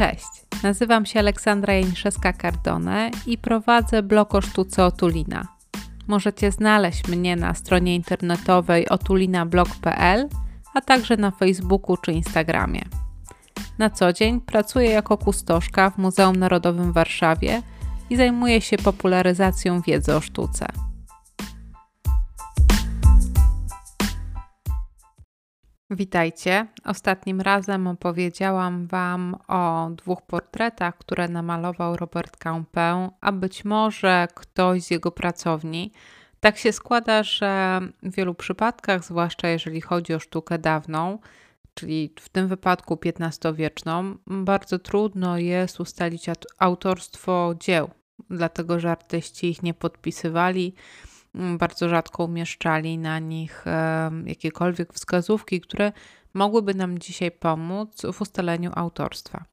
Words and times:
Cześć, 0.00 0.62
nazywam 0.62 1.06
się 1.06 1.20
Aleksandra 1.20 1.74
Janiszewska-Cardone 1.74 3.10
i 3.26 3.38
prowadzę 3.38 4.02
blog 4.02 4.34
o 4.34 4.40
sztuce 4.40 4.84
Otulina. 4.84 5.48
Możecie 6.08 6.52
znaleźć 6.52 7.08
mnie 7.08 7.36
na 7.36 7.54
stronie 7.54 7.94
internetowej 7.94 8.88
otulinablog.pl, 8.88 10.28
a 10.74 10.80
także 10.80 11.16
na 11.16 11.30
Facebooku 11.30 11.96
czy 11.96 12.12
Instagramie. 12.12 12.82
Na 13.78 13.90
co 13.90 14.12
dzień 14.12 14.40
pracuję 14.40 14.90
jako 14.90 15.18
kustoszka 15.18 15.90
w 15.90 15.98
Muzeum 15.98 16.36
Narodowym 16.36 16.90
w 16.90 16.94
Warszawie 16.94 17.62
i 18.10 18.16
zajmuję 18.16 18.60
się 18.60 18.76
popularyzacją 18.76 19.80
wiedzy 19.80 20.14
o 20.14 20.20
sztuce. 20.20 20.66
Witajcie. 25.90 26.66
Ostatnim 26.84 27.40
razem 27.40 27.86
opowiedziałam 27.86 28.86
Wam 28.86 29.36
o 29.48 29.90
dwóch 29.90 30.22
portretach, 30.22 30.98
które 30.98 31.28
namalował 31.28 31.96
Robert 31.96 32.36
Campin, 32.36 33.10
a 33.20 33.32
być 33.32 33.64
może 33.64 34.28
ktoś 34.34 34.82
z 34.82 34.90
jego 34.90 35.10
pracowni. 35.10 35.92
Tak 36.40 36.58
się 36.58 36.72
składa, 36.72 37.22
że 37.22 37.80
w 38.02 38.14
wielu 38.14 38.34
przypadkach, 38.34 39.04
zwłaszcza 39.04 39.48
jeżeli 39.48 39.80
chodzi 39.80 40.14
o 40.14 40.18
sztukę 40.18 40.58
dawną, 40.58 41.18
czyli 41.74 42.14
w 42.20 42.28
tym 42.28 42.48
wypadku 42.48 42.98
XV-wieczną, 43.04 44.16
bardzo 44.26 44.78
trudno 44.78 45.38
jest 45.38 45.80
ustalić 45.80 46.26
autorstwo 46.58 47.54
dzieł, 47.60 47.90
dlatego 48.30 48.80
że 48.80 48.90
artyści 48.90 49.50
ich 49.50 49.62
nie 49.62 49.74
podpisywali 49.74 50.74
bardzo 51.34 51.88
rzadko 51.88 52.24
umieszczali 52.24 52.98
na 52.98 53.18
nich 53.18 53.64
jakiekolwiek 54.24 54.92
wskazówki, 54.92 55.60
które 55.60 55.92
mogłyby 56.34 56.74
nam 56.74 56.98
dzisiaj 56.98 57.30
pomóc 57.30 58.02
w 58.12 58.20
ustaleniu 58.20 58.70
autorstwa. 58.74 59.44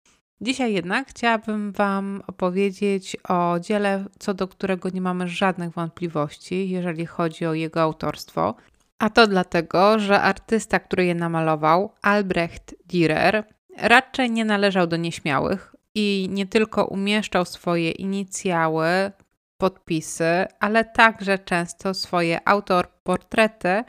Dzisiaj 0.41 0.73
jednak 0.73 1.09
chciałabym 1.09 1.71
Wam 1.71 2.23
opowiedzieć 2.27 3.17
o 3.29 3.59
dziele, 3.59 4.05
co 4.19 4.33
do 4.33 4.47
którego 4.47 4.89
nie 4.89 5.01
mamy 5.01 5.27
żadnych 5.27 5.73
wątpliwości, 5.73 6.69
jeżeli 6.69 7.05
chodzi 7.05 7.45
o 7.45 7.53
jego 7.53 7.81
autorstwo. 7.81 8.55
A 8.99 9.09
to 9.09 9.27
dlatego, 9.27 9.99
że 9.99 10.21
artysta, 10.21 10.79
który 10.79 11.05
je 11.05 11.15
namalował, 11.15 11.93
Albrecht 12.01 12.75
Dürer, 12.87 13.43
raczej 13.77 14.31
nie 14.31 14.45
należał 14.45 14.87
do 14.87 14.97
nieśmiałych 14.97 15.75
i 15.95 16.27
nie 16.31 16.45
tylko 16.45 16.85
umieszczał 16.85 17.45
swoje 17.45 17.91
inicjały, 17.91 19.11
podpisy, 19.57 20.45
ale 20.59 20.85
także 20.85 21.39
często 21.39 21.93
swoje 21.93 22.47
autorportrety 22.47 23.83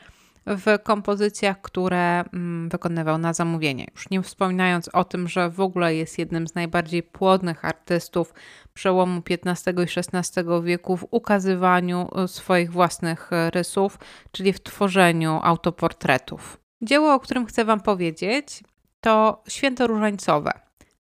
w 0.56 0.82
kompozycjach, 0.82 1.60
które 1.60 2.20
mm, 2.20 2.68
wykonywał 2.68 3.18
na 3.18 3.32
zamówienie. 3.32 3.86
Już 3.94 4.10
nie 4.10 4.22
wspominając 4.22 4.88
o 4.88 5.04
tym, 5.04 5.28
że 5.28 5.50
w 5.50 5.60
ogóle 5.60 5.94
jest 5.94 6.18
jednym 6.18 6.48
z 6.48 6.54
najbardziej 6.54 7.02
płodnych 7.02 7.64
artystów 7.64 8.34
przełomu 8.74 9.22
XV 9.30 9.72
i 9.72 10.00
XVI 10.00 10.42
wieku 10.62 10.96
w 10.96 11.06
ukazywaniu 11.10 12.08
e, 12.14 12.28
swoich 12.28 12.72
własnych 12.72 13.32
e, 13.32 13.50
rysów, 13.50 13.98
czyli 14.32 14.52
w 14.52 14.62
tworzeniu 14.62 15.40
autoportretów. 15.42 16.60
Dzieło, 16.82 17.14
o 17.14 17.20
którym 17.20 17.46
chcę 17.46 17.64
Wam 17.64 17.80
powiedzieć, 17.80 18.62
to 19.00 19.42
Święto 19.48 19.86
Różańcowe. 19.86 20.52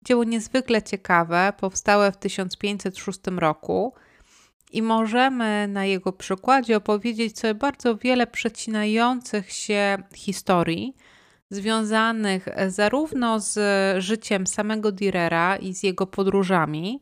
Dzieło 0.06 0.24
niezwykle 0.24 0.82
ciekawe, 0.82 1.54
powstałe 1.60 2.12
w 2.12 2.18
1506 2.18 3.20
roku 3.38 3.94
i 4.74 4.82
możemy 4.82 5.68
na 5.68 5.86
jego 5.86 6.14
przykładzie 6.14 6.78
opowiedzieć 6.78 7.40
sobie 7.40 7.56
bardzo 7.56 7.98
wiele 7.98 8.28
przecinających 8.28 9.52
się 9.52 9.98
historii 10.16 10.96
związanych 11.50 12.48
zarówno 12.68 13.40
z 13.40 13.60
życiem 14.04 14.48
samego 14.48 14.92
Dürera 14.92 15.60
i 15.62 15.74
z 15.74 15.84
jego 15.84 16.08
podróżami, 16.08 17.02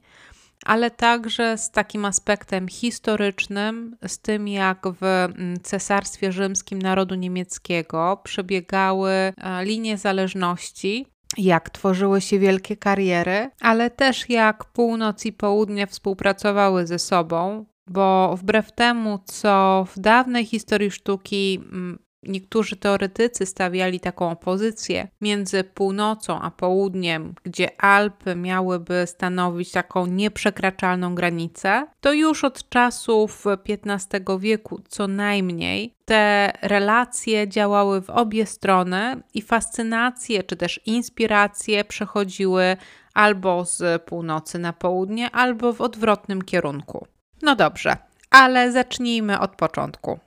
ale 0.66 0.92
także 0.92 1.58
z 1.58 1.72
takim 1.72 2.06
aspektem 2.06 2.68
historycznym, 2.68 3.98
z 4.08 4.20
tym 4.20 4.48
jak 4.48 4.88
w 5.02 5.04
mm, 5.04 5.60
Cesarstwie 5.64 6.32
Rzymskim 6.32 6.82
narodu 6.82 7.16
niemieckiego 7.16 8.22
przebiegały 8.24 9.12
e, 9.12 9.34
linie 9.66 9.98
zależności 9.98 11.06
jak 11.38 11.70
tworzyły 11.70 12.22
się 12.22 12.40
wielkie 12.40 12.78
kariery, 12.78 13.50
ale 13.62 13.90
też 13.90 14.30
jak 14.30 14.66
północ 14.66 15.26
i 15.26 15.34
południe 15.34 15.88
współpracowały 15.88 16.88
ze 16.88 17.00
sobą, 17.00 17.66
bo 17.88 18.36
wbrew 18.38 18.72
temu, 18.72 19.20
co 19.26 19.86
w 19.96 20.00
dawnej 20.00 20.46
historii 20.46 20.92
sztuki 20.92 21.60
mm, 21.64 22.00
Niektórzy 22.24 22.76
teoretycy 22.76 23.46
stawiali 23.46 24.00
taką 24.00 24.32
opozycję 24.32 25.08
między 25.22 25.64
północą 25.64 26.42
a 26.42 26.52
południem, 26.52 27.36
gdzie 27.44 27.82
Alpy 27.82 28.36
miałyby 28.36 29.04
stanowić 29.06 29.72
taką 29.72 30.06
nieprzekraczalną 30.06 31.16
granicę, 31.16 31.88
to 32.02 32.14
już 32.14 32.44
od 32.44 32.70
czasów 32.70 33.46
XV 33.70 34.40
wieku 34.40 34.82
co 34.88 35.08
najmniej 35.08 35.94
te 36.06 36.52
relacje 36.62 37.48
działały 37.48 38.02
w 38.02 38.10
obie 38.10 38.46
strony 38.46 39.22
i 39.34 39.42
fascynacje 39.42 40.44
czy 40.44 40.56
też 40.56 40.80
inspiracje 40.86 41.86
przechodziły 41.86 42.78
albo 43.14 43.66
z 43.66 44.04
północy 44.04 44.60
na 44.60 44.74
południe, 44.74 45.32
albo 45.32 45.74
w 45.74 45.82
odwrotnym 45.82 46.42
kierunku. 46.42 47.08
No 47.42 47.56
dobrze, 47.56 47.98
ale 48.30 48.72
zacznijmy 48.72 49.40
od 49.40 49.56
początku. 49.56 50.20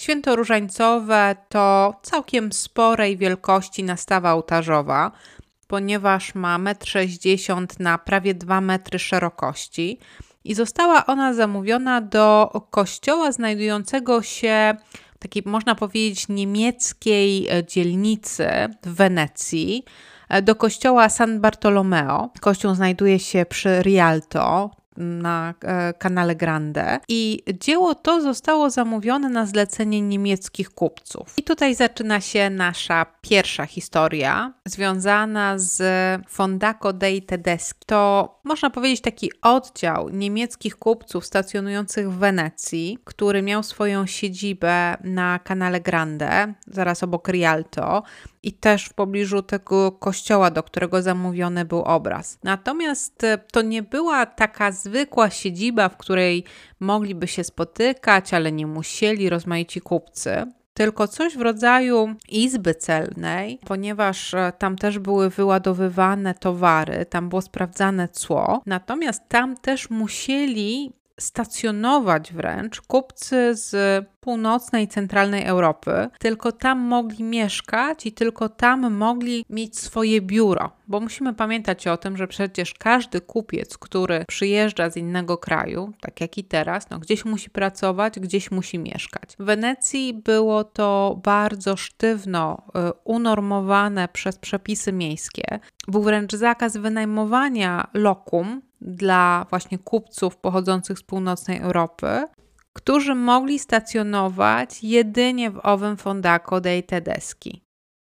Święto 0.00 0.36
Różańcowe 0.36 1.36
to 1.48 1.94
całkiem 2.02 2.52
sporej 2.52 3.16
wielkości 3.16 3.84
nastawa 3.84 4.32
ołtarzowa, 4.32 5.12
ponieważ 5.66 6.34
ma 6.34 6.58
1,60 6.58 7.60
m 7.60 7.66
na 7.78 7.98
prawie 7.98 8.34
2 8.34 8.60
metry 8.60 8.98
szerokości 8.98 9.98
i 10.44 10.54
została 10.54 11.06
ona 11.06 11.34
zamówiona 11.34 12.00
do 12.00 12.50
kościoła 12.70 13.32
znajdującego 13.32 14.22
się 14.22 14.74
w 15.14 15.18
takiej, 15.18 15.42
można 15.46 15.74
powiedzieć, 15.74 16.28
niemieckiej 16.28 17.48
dzielnicy 17.68 18.48
w 18.82 18.94
Wenecji, 18.94 19.84
do 20.42 20.54
kościoła 20.54 21.08
San 21.08 21.40
Bartolomeo. 21.40 22.30
Kościół 22.40 22.74
znajduje 22.74 23.18
się 23.18 23.46
przy 23.46 23.80
Rialto, 23.82 24.70
na 25.00 25.54
e, 25.62 25.92
kanale 25.92 26.36
Grande 26.36 27.00
i 27.08 27.42
dzieło 27.60 27.94
to 27.94 28.20
zostało 28.20 28.70
zamówione 28.70 29.28
na 29.28 29.46
zlecenie 29.46 30.00
niemieckich 30.00 30.70
kupców. 30.70 31.34
I 31.36 31.42
tutaj 31.42 31.74
zaczyna 31.74 32.20
się 32.20 32.50
nasza 32.50 33.06
pierwsza 33.20 33.66
historia 33.66 34.52
związana 34.64 35.58
z 35.58 35.82
Fondaco 36.28 36.92
dei 36.92 37.22
Tedeschi. 37.22 37.80
To 37.86 38.40
można 38.44 38.70
powiedzieć 38.70 39.00
taki 39.00 39.30
oddział 39.42 40.08
niemieckich 40.08 40.76
kupców 40.76 41.26
stacjonujących 41.26 42.12
w 42.12 42.18
Wenecji, 42.18 42.98
który 43.04 43.42
miał 43.42 43.62
swoją 43.62 44.06
siedzibę 44.06 44.96
na 45.04 45.38
kanale 45.38 45.80
Grande, 45.80 46.54
zaraz 46.66 47.02
obok 47.02 47.28
Rialto 47.28 48.02
i 48.42 48.52
też 48.52 48.84
w 48.84 48.94
pobliżu 48.94 49.42
tego 49.42 49.92
kościoła, 49.92 50.50
do 50.50 50.62
którego 50.62 51.02
zamówiony 51.02 51.64
był 51.64 51.82
obraz. 51.82 52.38
Natomiast 52.44 53.24
e, 53.24 53.38
to 53.38 53.62
nie 53.62 53.82
była 53.82 54.26
taka 54.26 54.72
zwykła 54.72 55.30
siedziba, 55.30 55.88
w 55.88 55.96
której 55.96 56.44
mogliby 56.80 57.28
się 57.28 57.44
spotykać, 57.44 58.34
ale 58.34 58.52
nie 58.52 58.66
musieli 58.66 59.30
rozmaici 59.30 59.80
kupcy 59.80 60.46
tylko 60.74 61.08
coś 61.08 61.36
w 61.36 61.40
rodzaju 61.40 62.14
izby 62.28 62.74
celnej, 62.74 63.58
ponieważ 63.66 64.34
e, 64.34 64.52
tam 64.58 64.76
też 64.76 64.98
były 64.98 65.30
wyładowywane 65.30 66.34
towary, 66.34 67.06
tam 67.06 67.28
było 67.28 67.42
sprawdzane 67.42 68.08
cło, 68.08 68.62
natomiast 68.66 69.28
tam 69.28 69.56
też 69.56 69.90
musieli 69.90 70.92
stacjonować 71.20 72.32
wręcz 72.32 72.80
kupcy 72.80 73.54
z 73.54 74.06
północnej 74.20 74.84
i 74.84 74.88
centralnej 74.88 75.44
Europy, 75.44 76.08
tylko 76.18 76.52
tam 76.52 76.78
mogli 76.78 77.24
mieszkać 77.24 78.06
i 78.06 78.12
tylko 78.12 78.48
tam 78.48 78.94
mogli 78.94 79.44
mieć 79.50 79.78
swoje 79.78 80.20
biuro, 80.20 80.70
bo 80.88 81.00
musimy 81.00 81.34
pamiętać 81.34 81.86
o 81.86 81.96
tym, 81.96 82.16
że 82.16 82.28
przecież 82.28 82.74
każdy 82.74 83.20
kupiec, 83.20 83.78
który 83.78 84.24
przyjeżdża 84.28 84.90
z 84.90 84.96
innego 84.96 85.38
kraju, 85.38 85.92
tak 86.00 86.20
jak 86.20 86.38
i 86.38 86.44
teraz, 86.44 86.90
no 86.90 86.98
gdzieś 86.98 87.24
musi 87.24 87.50
pracować, 87.50 88.20
gdzieś 88.20 88.50
musi 88.50 88.78
mieszkać. 88.78 89.36
W 89.38 89.44
Wenecji 89.44 90.14
było 90.14 90.64
to 90.64 91.20
bardzo 91.24 91.76
sztywno 91.76 92.62
y, 92.68 92.92
unormowane 93.04 94.08
przez 94.08 94.38
przepisy 94.38 94.92
miejskie. 94.92 95.60
Był 95.88 96.02
wręcz 96.02 96.32
zakaz 96.32 96.76
wynajmowania 96.76 97.90
lokum 97.94 98.62
dla 98.80 99.46
właśnie 99.50 99.78
kupców 99.78 100.36
pochodzących 100.36 100.98
z 100.98 101.02
północnej 101.02 101.58
Europy, 101.58 102.26
którzy 102.72 103.14
mogli 103.14 103.58
stacjonować 103.58 104.84
jedynie 104.84 105.50
w 105.50 105.60
owym 105.62 105.96
Fondaco 105.96 106.60
dei 106.60 106.82
Tedeschi. 106.82 107.64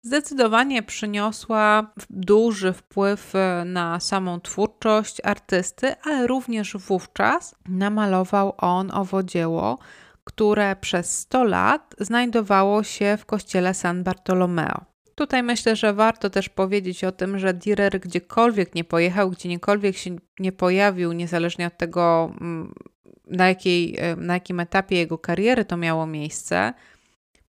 zdecydowanie 0.04 0.84
przyniosła 0.84 1.92
duży 2.10 2.74
wpływ 2.74 3.36
e, 3.36 3.64
na 3.66 4.00
samą 4.00 4.42
twórczość 4.42 5.18
artysty, 5.24 5.96
ale 6.04 6.28
również 6.28 6.78
wówczas 6.78 7.56
namalował 7.70 8.54
on 8.58 8.92
owo 8.92 9.24
dzieło, 9.24 9.78
które 10.24 10.76
przez 10.76 11.20
100 11.20 11.44
lat 11.44 11.96
znajdowało 12.00 12.84
się 12.84 13.18
w 13.18 13.26
kościele 13.26 13.74
San 13.74 14.04
Bartolomeo. 14.04 14.86
Tutaj 15.16 15.44
myślę, 15.44 15.76
że 15.76 15.94
warto 15.94 16.30
też 16.30 16.50
powiedzieć 16.50 17.04
o 17.04 17.12
tym, 17.12 17.40
że 17.40 17.54
Dürer 17.54 18.00
gdziekolwiek 18.00 18.76
nie 18.76 18.84
pojechał, 18.84 19.30
gdziekolwiek 19.30 19.98
się 19.98 20.16
nie 20.40 20.52
pojawił, 20.52 21.14
niezależnie 21.14 21.68
od 21.68 21.78
tego, 21.78 22.34
mm, 22.42 22.74
na, 23.28 23.48
jakiej, 23.48 23.98
na 24.18 24.34
jakim 24.34 24.60
etapie 24.60 24.98
jego 24.98 25.18
kariery 25.18 25.66
to 25.66 25.78
miało 25.78 26.08
miejsce, 26.08 26.74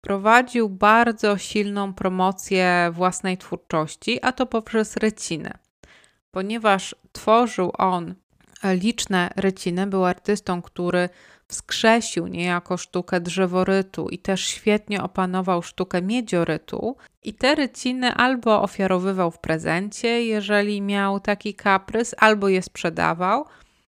prowadził 0.00 0.68
bardzo 0.68 1.38
silną 1.38 1.94
promocję 1.94 2.90
własnej 2.92 3.38
twórczości, 3.38 4.18
a 4.22 4.32
to 4.32 4.46
poprzez 4.46 4.96
rycinę. 4.96 5.58
Ponieważ 6.30 6.96
tworzył 7.12 7.72
on 7.78 8.14
liczne 8.64 9.30
ryciny, 9.36 9.86
był 9.86 10.04
artystą, 10.04 10.62
który 10.62 11.08
wskrzesił 11.48 12.26
niejako 12.26 12.76
sztukę 12.76 13.20
drzeworytu 13.20 14.08
i 14.08 14.18
też 14.18 14.44
świetnie 14.46 15.02
opanował 15.02 15.62
sztukę 15.62 16.02
miedziorytu. 16.02 16.96
I 17.22 17.34
te 17.34 17.54
ryciny 17.54 18.14
albo 18.14 18.62
ofiarowywał 18.62 19.30
w 19.30 19.38
prezencie, 19.38 20.24
jeżeli 20.24 20.82
miał 20.82 21.20
taki 21.20 21.54
kaprys, 21.54 22.14
albo 22.18 22.48
je 22.48 22.62
sprzedawał. 22.62 23.44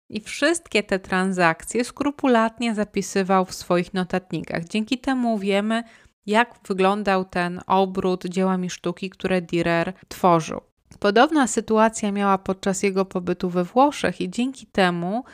I 0.08 0.20
wszystkie 0.20 0.82
te 0.82 0.98
transakcje 0.98 1.84
skrupulatnie 1.84 2.74
zapisywał 2.74 3.44
w 3.44 3.54
swoich 3.54 3.94
notatnikach. 3.94 4.64
Dzięki 4.64 4.98
temu 4.98 5.38
wiemy, 5.38 5.82
jak 6.26 6.54
wyglądał 6.68 7.24
ten 7.24 7.60
obrót 7.66 8.24
dziełami 8.24 8.70
sztuki, 8.70 9.10
które 9.10 9.42
Dürer 9.42 9.92
tworzył. 10.08 10.60
Podobna 10.98 11.46
sytuacja 11.46 12.12
miała 12.12 12.38
podczas 12.38 12.82
jego 12.82 13.04
pobytu 13.04 13.50
we 13.50 13.64
Włoszech 13.64 14.20
i 14.20 14.30
dzięki 14.30 14.66
temu 14.66 15.24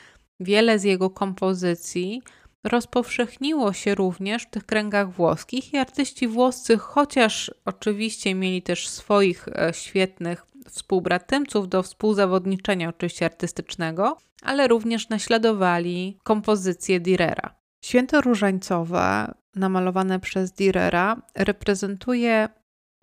wiele 0.40 0.78
z 0.78 0.84
jego 0.84 1.10
kompozycji 1.10 2.22
rozpowszechniło 2.64 3.72
się 3.72 3.94
również 3.94 4.42
w 4.42 4.50
tych 4.50 4.66
kręgach 4.66 5.12
włoskich 5.12 5.72
i 5.72 5.76
artyści 5.76 6.28
włoscy, 6.28 6.78
chociaż 6.78 7.54
oczywiście 7.64 8.34
mieli 8.34 8.62
też 8.62 8.88
swoich 8.88 9.48
e, 9.48 9.74
świetnych 9.74 10.46
współbratymców 10.68 11.68
do 11.68 11.82
współzawodniczenia 11.82 12.88
oczywiście 12.88 13.26
artystycznego, 13.26 14.18
ale 14.42 14.68
również 14.68 15.08
naśladowali 15.08 16.18
kompozycje 16.22 17.00
Dürera. 17.00 17.50
Święto 17.84 18.20
różańcowe, 18.20 19.34
namalowane 19.54 20.20
przez 20.20 20.52
Dürera, 20.52 21.16
reprezentuje 21.34 22.48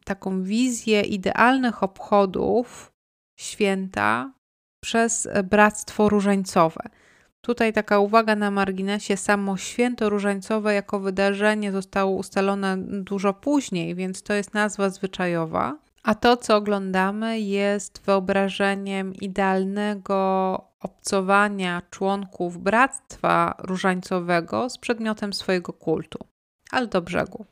taką 0.06 0.44
wizję 0.44 1.02
idealnych 1.02 1.84
obchodów 1.84 2.92
święta 3.40 4.34
przez 4.84 5.28
Bractwo 5.44 6.10
Różańcowe. 6.10 6.90
Tutaj 7.46 7.74
taka 7.74 8.00
uwaga 8.00 8.36
na 8.36 8.52
marginesie, 8.52 9.18
samo 9.18 9.58
święto 9.58 10.10
różańcowe 10.10 10.74
jako 10.74 11.00
wydarzenie 11.00 11.72
zostało 11.72 12.12
ustalone 12.12 12.78
dużo 12.78 13.34
później, 13.34 13.96
więc 13.96 14.24
to 14.24 14.34
jest 14.34 14.54
nazwa 14.54 14.90
zwyczajowa. 14.90 15.78
A 16.04 16.16
to, 16.16 16.38
co 16.38 16.56
oglądamy, 16.56 17.40
jest 17.40 18.02
wyobrażeniem 18.06 19.16
idealnego 19.16 20.16
obcowania 20.80 21.82
członków 21.90 22.58
Bractwa 22.58 23.56
Różańcowego 23.60 24.70
z 24.70 24.78
przedmiotem 24.78 25.34
swojego 25.34 25.74
kultu. 25.74 26.20
Ale 26.72 26.88
do 26.88 27.02
brzegu. 27.02 27.46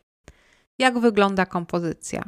Jak 0.79 0.99
wygląda 0.99 1.45
kompozycja? 1.45 2.23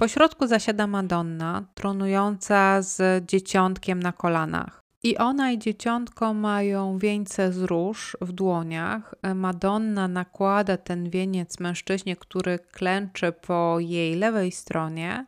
Po 0.00 0.08
środku 0.08 0.46
zasiada 0.46 0.86
Madonna, 0.86 1.64
tronująca 1.74 2.82
z 2.82 3.26
dzieciątkiem 3.26 4.02
na 4.02 4.12
kolanach. 4.12 4.80
I 5.02 5.16
ona 5.16 5.50
i 5.50 5.58
dzieciątko 5.58 6.34
mają 6.34 6.98
wieńce 6.98 7.52
z 7.52 7.62
róż 7.62 8.16
w 8.20 8.32
dłoniach. 8.32 9.14
Madonna 9.34 10.08
nakłada 10.08 10.76
ten 10.76 11.10
wieniec 11.10 11.60
mężczyźnie, 11.60 12.16
który 12.16 12.58
klęczy 12.58 13.32
po 13.32 13.76
jej 13.80 14.14
lewej 14.14 14.52
stronie. 14.52 15.26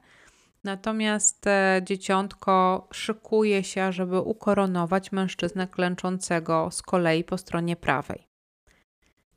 Natomiast 0.64 1.46
e, 1.46 1.81
dzieciątko 1.84 2.88
szykuje 2.93 3.64
się, 3.64 3.93
żeby 3.93 4.20
ukoronować 4.20 5.12
mężczyznę 5.12 5.69
klęczącego 5.69 6.69
z 6.70 6.82
kolei 6.82 7.25
po 7.25 7.38
stronie 7.38 7.76
prawej. 7.76 8.30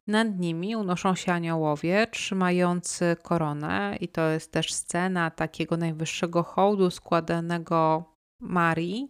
Nad 0.08 0.40
nimi 0.40 0.76
unoszą 0.76 1.16
się 1.16 1.32
aniołowie 1.34 2.08
trzymający 2.08 3.16
koronę, 3.22 3.98
i 4.00 4.08
to 4.08 4.30
jest 4.30 4.52
też 4.52 4.74
scena 4.74 5.32
takiego 5.32 5.78
najwyższego 5.78 6.44
hołdu 6.44 6.92
składanego 6.92 8.04
Marii, 8.40 9.10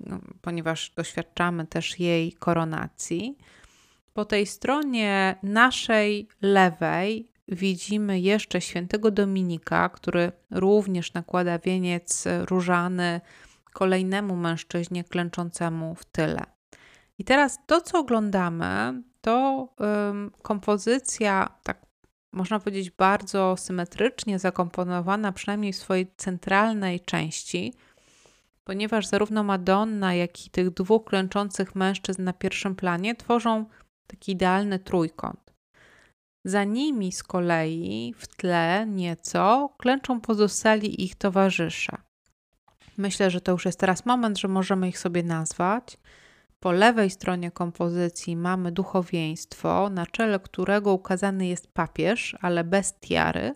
no, 0.00 0.18
ponieważ 0.42 0.90
doświadczamy 0.90 1.66
też 1.66 2.00
jej 2.00 2.32
koronacji. 2.32 3.38
Po 4.12 4.24
tej 4.24 4.46
stronie 4.46 5.36
naszej 5.42 6.28
lewej 6.42 7.28
widzimy 7.48 8.20
jeszcze 8.20 8.60
świętego 8.60 9.10
Dominika, 9.10 9.88
który 9.88 10.32
również 10.50 11.14
nakłada 11.14 11.58
wieniec 11.58 12.24
różany 12.48 13.20
kolejnemu 13.72 14.36
mężczyźnie 14.36 15.04
klęczącemu 15.04 15.94
w 15.94 16.04
tyle. 16.04 16.42
I 17.18 17.24
teraz 17.24 17.58
to, 17.66 17.80
co 17.80 17.98
oglądamy, 17.98 19.02
to 19.24 19.68
kompozycja, 20.42 21.48
tak 21.62 21.86
można 22.32 22.58
powiedzieć, 22.60 22.90
bardzo 22.90 23.56
symetrycznie 23.56 24.38
zakomponowana, 24.38 25.32
przynajmniej 25.32 25.72
w 25.72 25.76
swojej 25.76 26.12
centralnej 26.16 27.00
części, 27.00 27.74
ponieważ 28.64 29.06
zarówno 29.06 29.42
Madonna, 29.42 30.14
jak 30.14 30.46
i 30.46 30.50
tych 30.50 30.70
dwóch 30.70 31.04
klęczących 31.04 31.74
mężczyzn 31.74 32.24
na 32.24 32.32
pierwszym 32.32 32.76
planie 32.76 33.14
tworzą 33.14 33.64
taki 34.06 34.32
idealny 34.32 34.78
trójkąt. 34.78 35.54
Za 36.44 36.64
nimi 36.64 37.12
z 37.12 37.22
kolei 37.22 38.14
w 38.18 38.26
tle 38.26 38.86
nieco 38.86 39.74
klęczą 39.78 40.20
pozostali 40.20 41.04
ich 41.04 41.14
towarzysze. 41.14 41.96
Myślę, 42.96 43.30
że 43.30 43.40
to 43.40 43.52
już 43.52 43.64
jest 43.64 43.78
teraz 43.78 44.06
moment, 44.06 44.38
że 44.38 44.48
możemy 44.48 44.88
ich 44.88 44.98
sobie 44.98 45.22
nazwać. 45.22 45.98
Po 46.64 46.72
lewej 46.72 47.10
stronie 47.10 47.50
kompozycji 47.50 48.36
mamy 48.36 48.72
duchowieństwo, 48.72 49.90
na 49.90 50.06
czele 50.06 50.40
którego 50.40 50.92
ukazany 50.92 51.46
jest 51.46 51.72
papież, 51.72 52.36
ale 52.40 52.64
bez 52.64 52.94
tiary. 53.00 53.54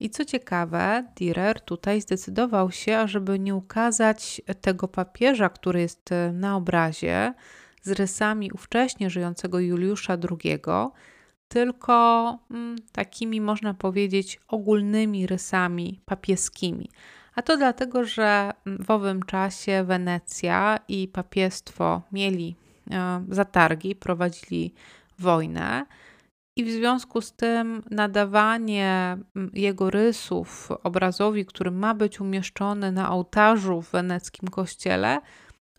I 0.00 0.10
co 0.10 0.24
ciekawe, 0.24 1.04
Dürer 1.16 1.60
tutaj 1.60 2.00
zdecydował 2.00 2.70
się, 2.70 2.98
ażeby 2.98 3.38
nie 3.38 3.54
ukazać 3.54 4.42
tego 4.60 4.88
papieża, 4.88 5.48
który 5.48 5.80
jest 5.80 6.10
na 6.32 6.56
obrazie, 6.56 7.34
z 7.82 7.90
rysami 7.90 8.52
ówcześnie 8.52 9.10
żyjącego 9.10 9.60
Juliusza 9.60 10.16
II, 10.30 10.58
tylko 11.48 12.38
mm, 12.50 12.76
takimi, 12.92 13.40
można 13.40 13.74
powiedzieć, 13.74 14.40
ogólnymi 14.48 15.26
rysami 15.26 16.00
papieskimi. 16.04 16.90
A 17.40 17.42
to 17.42 17.56
dlatego, 17.56 18.04
że 18.04 18.50
w 18.66 18.90
owym 18.90 19.22
czasie 19.22 19.84
Wenecja 19.84 20.78
i 20.88 21.08
papiestwo 21.08 22.02
mieli 22.12 22.56
e, 22.90 23.24
zatargi, 23.28 23.96
prowadzili 23.96 24.74
wojnę. 25.18 25.86
I 26.56 26.64
w 26.64 26.70
związku 26.70 27.20
z 27.20 27.32
tym 27.32 27.82
nadawanie 27.90 29.18
jego 29.52 29.90
rysów 29.90 30.68
obrazowi, 30.82 31.46
który 31.46 31.70
ma 31.70 31.94
być 31.94 32.20
umieszczony 32.20 32.92
na 32.92 33.12
ołtarzu 33.12 33.82
w 33.82 33.90
weneckim 33.90 34.48
kościele, 34.48 35.20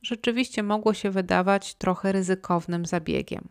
rzeczywiście 0.02 0.64
mogło 0.64 0.94
się 0.94 1.10
wydawać 1.10 1.76
trochę 1.76 2.12
ryzykownym 2.12 2.86
zabiegiem. 2.86 3.50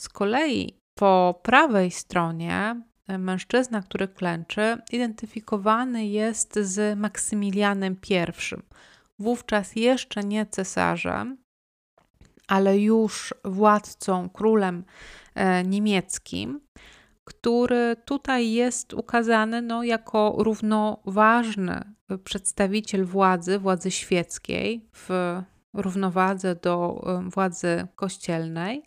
Z 0.00 0.08
kolei 0.08 0.74
po 0.98 1.40
prawej 1.42 1.90
stronie 1.90 2.82
mężczyzna, 3.08 3.82
który 3.82 4.08
klęczy, 4.08 4.78
identyfikowany 4.92 6.06
jest 6.06 6.58
z 6.58 6.98
Maksymilianem 6.98 7.96
I, 8.10 8.56
wówczas 9.18 9.76
jeszcze 9.76 10.24
nie 10.24 10.46
cesarzem, 10.46 11.36
ale 12.48 12.78
już 12.78 13.34
władcą, 13.44 14.28
królem 14.28 14.84
e, 15.34 15.64
niemieckim, 15.64 16.60
który 17.24 17.96
tutaj 18.04 18.50
jest 18.50 18.94
ukazany 18.94 19.62
no, 19.62 19.82
jako 19.82 20.34
równoważny 20.38 21.94
przedstawiciel 22.24 23.04
władzy, 23.04 23.58
władzy 23.58 23.90
świeckiej 23.90 24.88
w 24.92 25.08
równowadze 25.74 26.54
do 26.54 27.04
e, 27.06 27.30
władzy 27.30 27.86
kościelnej. 27.96 28.82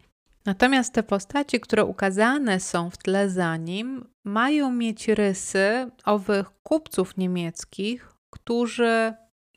Natomiast 0.47 0.93
te 0.93 1.03
postacie, 1.03 1.59
które 1.59 1.85
ukazane 1.85 2.59
są 2.59 2.89
w 2.89 2.97
tle 2.97 3.29
za 3.29 3.57
nim, 3.57 4.05
mają 4.23 4.71
mieć 4.71 5.07
rysy 5.07 5.91
owych 6.05 6.49
kupców 6.63 7.17
niemieckich, 7.17 8.13
którzy 8.29 9.13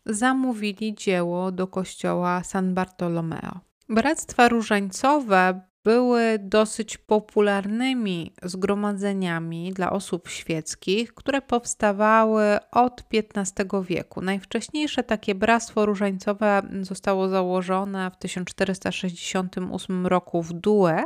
zamówili 0.07 0.95
dzieło 0.95 1.53
do 1.53 1.67
kościoła 1.67 2.45
San 2.45 2.75
Bartolomeo. 2.75 3.61
Bractwa 3.89 4.49
różańcowe 4.49 5.61
były 5.85 6.39
dosyć 6.39 6.99
popularnymi 6.99 8.33
zgromadzeniami 8.43 9.73
dla 9.73 9.91
osób 9.91 10.29
świeckich, 10.29 11.15
które 11.15 11.43
powstawały 11.43 12.59
od 12.73 13.05
XV 13.13 13.85
wieku. 13.85 14.21
Najwcześniejsze 14.21 15.03
takie 15.03 15.35
bractwo 15.35 15.87
różańcowe 15.87 16.63
zostało 16.81 17.29
założone 17.29 18.11
w 18.11 18.17
1468 18.17 20.07
roku 20.07 20.43
w 20.43 20.53
Due. 20.53 21.05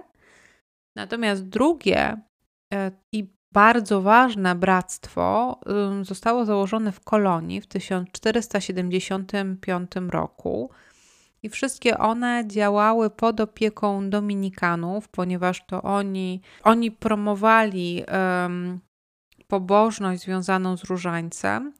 Natomiast 0.97 1.49
drugie 1.49 2.17
e, 2.75 2.91
i 3.13 3.35
bardzo 3.53 4.03
ważne 4.03 4.55
bractwo 4.55 5.61
zostało 6.03 6.45
założone 6.45 6.93
w 6.93 7.01
Kolonii 7.01 7.61
w 7.61 7.67
1475 7.67 9.91
roku 10.11 10.71
i 11.45 11.49
wszystkie 11.49 11.99
one 11.99 12.45
działały 12.47 13.11
pod 13.11 13.41
opieką 13.41 14.11
dominikanów, 14.11 15.09
ponieważ 15.09 15.67
to 15.67 15.83
oni, 15.83 16.41
oni 16.63 16.91
promowali 16.91 18.05
um, 18.43 18.81
pobożność 19.49 20.23
związaną 20.23 20.77
z 20.77 20.85
różańcem 20.85 21.73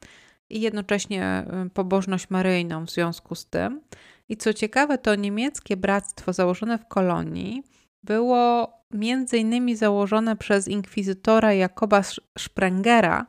i 0.49 0.61
jednocześnie 0.61 1.45
pobożność 1.73 2.29
maryjną 2.29 2.85
w 2.85 2.91
związku 2.91 3.35
z 3.35 3.45
tym. 3.45 3.81
I 4.29 4.37
co 4.37 4.53
ciekawe, 4.53 4.97
to 4.97 5.15
niemieckie 5.15 5.77
bractwo 5.77 6.33
założone 6.33 6.77
w 6.77 6.87
kolonii 6.87 7.63
było 8.03 8.73
między 8.91 9.37
innymi 9.37 9.75
założone 9.75 10.35
przez 10.35 10.67
inkwizytora 10.67 11.53
Jakoba 11.53 12.01
Sprengera, 12.37 13.25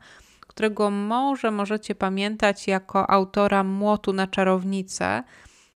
którego 0.47 0.91
może 0.91 1.51
możecie 1.51 1.95
pamiętać 1.95 2.67
jako 2.67 3.09
autora 3.09 3.63
Młotu 3.63 4.13
na 4.13 4.27
czarownicę, 4.27 5.23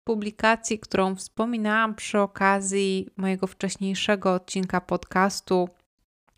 publikacji, 0.08 0.78
którą 0.78 1.14
wspominałam 1.14 1.94
przy 1.94 2.18
okazji 2.20 3.08
mojego 3.16 3.46
wcześniejszego 3.46 4.34
odcinka 4.34 4.80
podcastu 4.80 5.68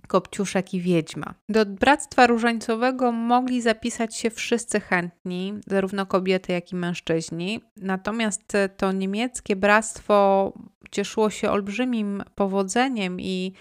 Kopciuszek 0.09 0.75
i 0.75 0.81
Wiedźma. 0.81 1.35
Do 1.49 1.67
Bractwa 1.67 2.27
Różańcowego 2.27 3.13
mogli 3.13 3.63
zapisać 3.63 4.17
się 4.17 4.31
wszyscy 4.31 4.81
chętni, 4.81 5.55
zarówno 5.67 6.07
kobiety, 6.07 6.53
jak 6.53 6.73
i 6.73 6.77
mężczyźni. 6.77 7.61
Natomiast 7.77 8.53
to 8.77 8.93
niemieckie 8.93 9.57
bractwo 9.57 10.53
cieszyło 10.91 11.31
się 11.31 11.51
olbrzymim 11.51 12.23
powodzeniem 12.35 13.21
i 13.21 13.53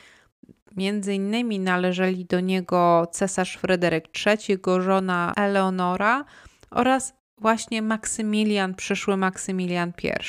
między 0.78 1.14
innymi 1.14 1.60
należeli 1.60 2.26
do 2.26 2.40
niego 2.40 3.08
cesarz 3.12 3.58
Fryderyk 3.58 4.06
III, 4.26 4.38
jego 4.48 4.82
żona 4.82 5.34
Eleonora 5.38 6.26
oraz 6.72 7.19
właśnie 7.42 7.82
Maksymilian, 7.82 8.76
przyszły 8.76 9.18
Maksymilian 9.18 9.94
I. 10.04 10.20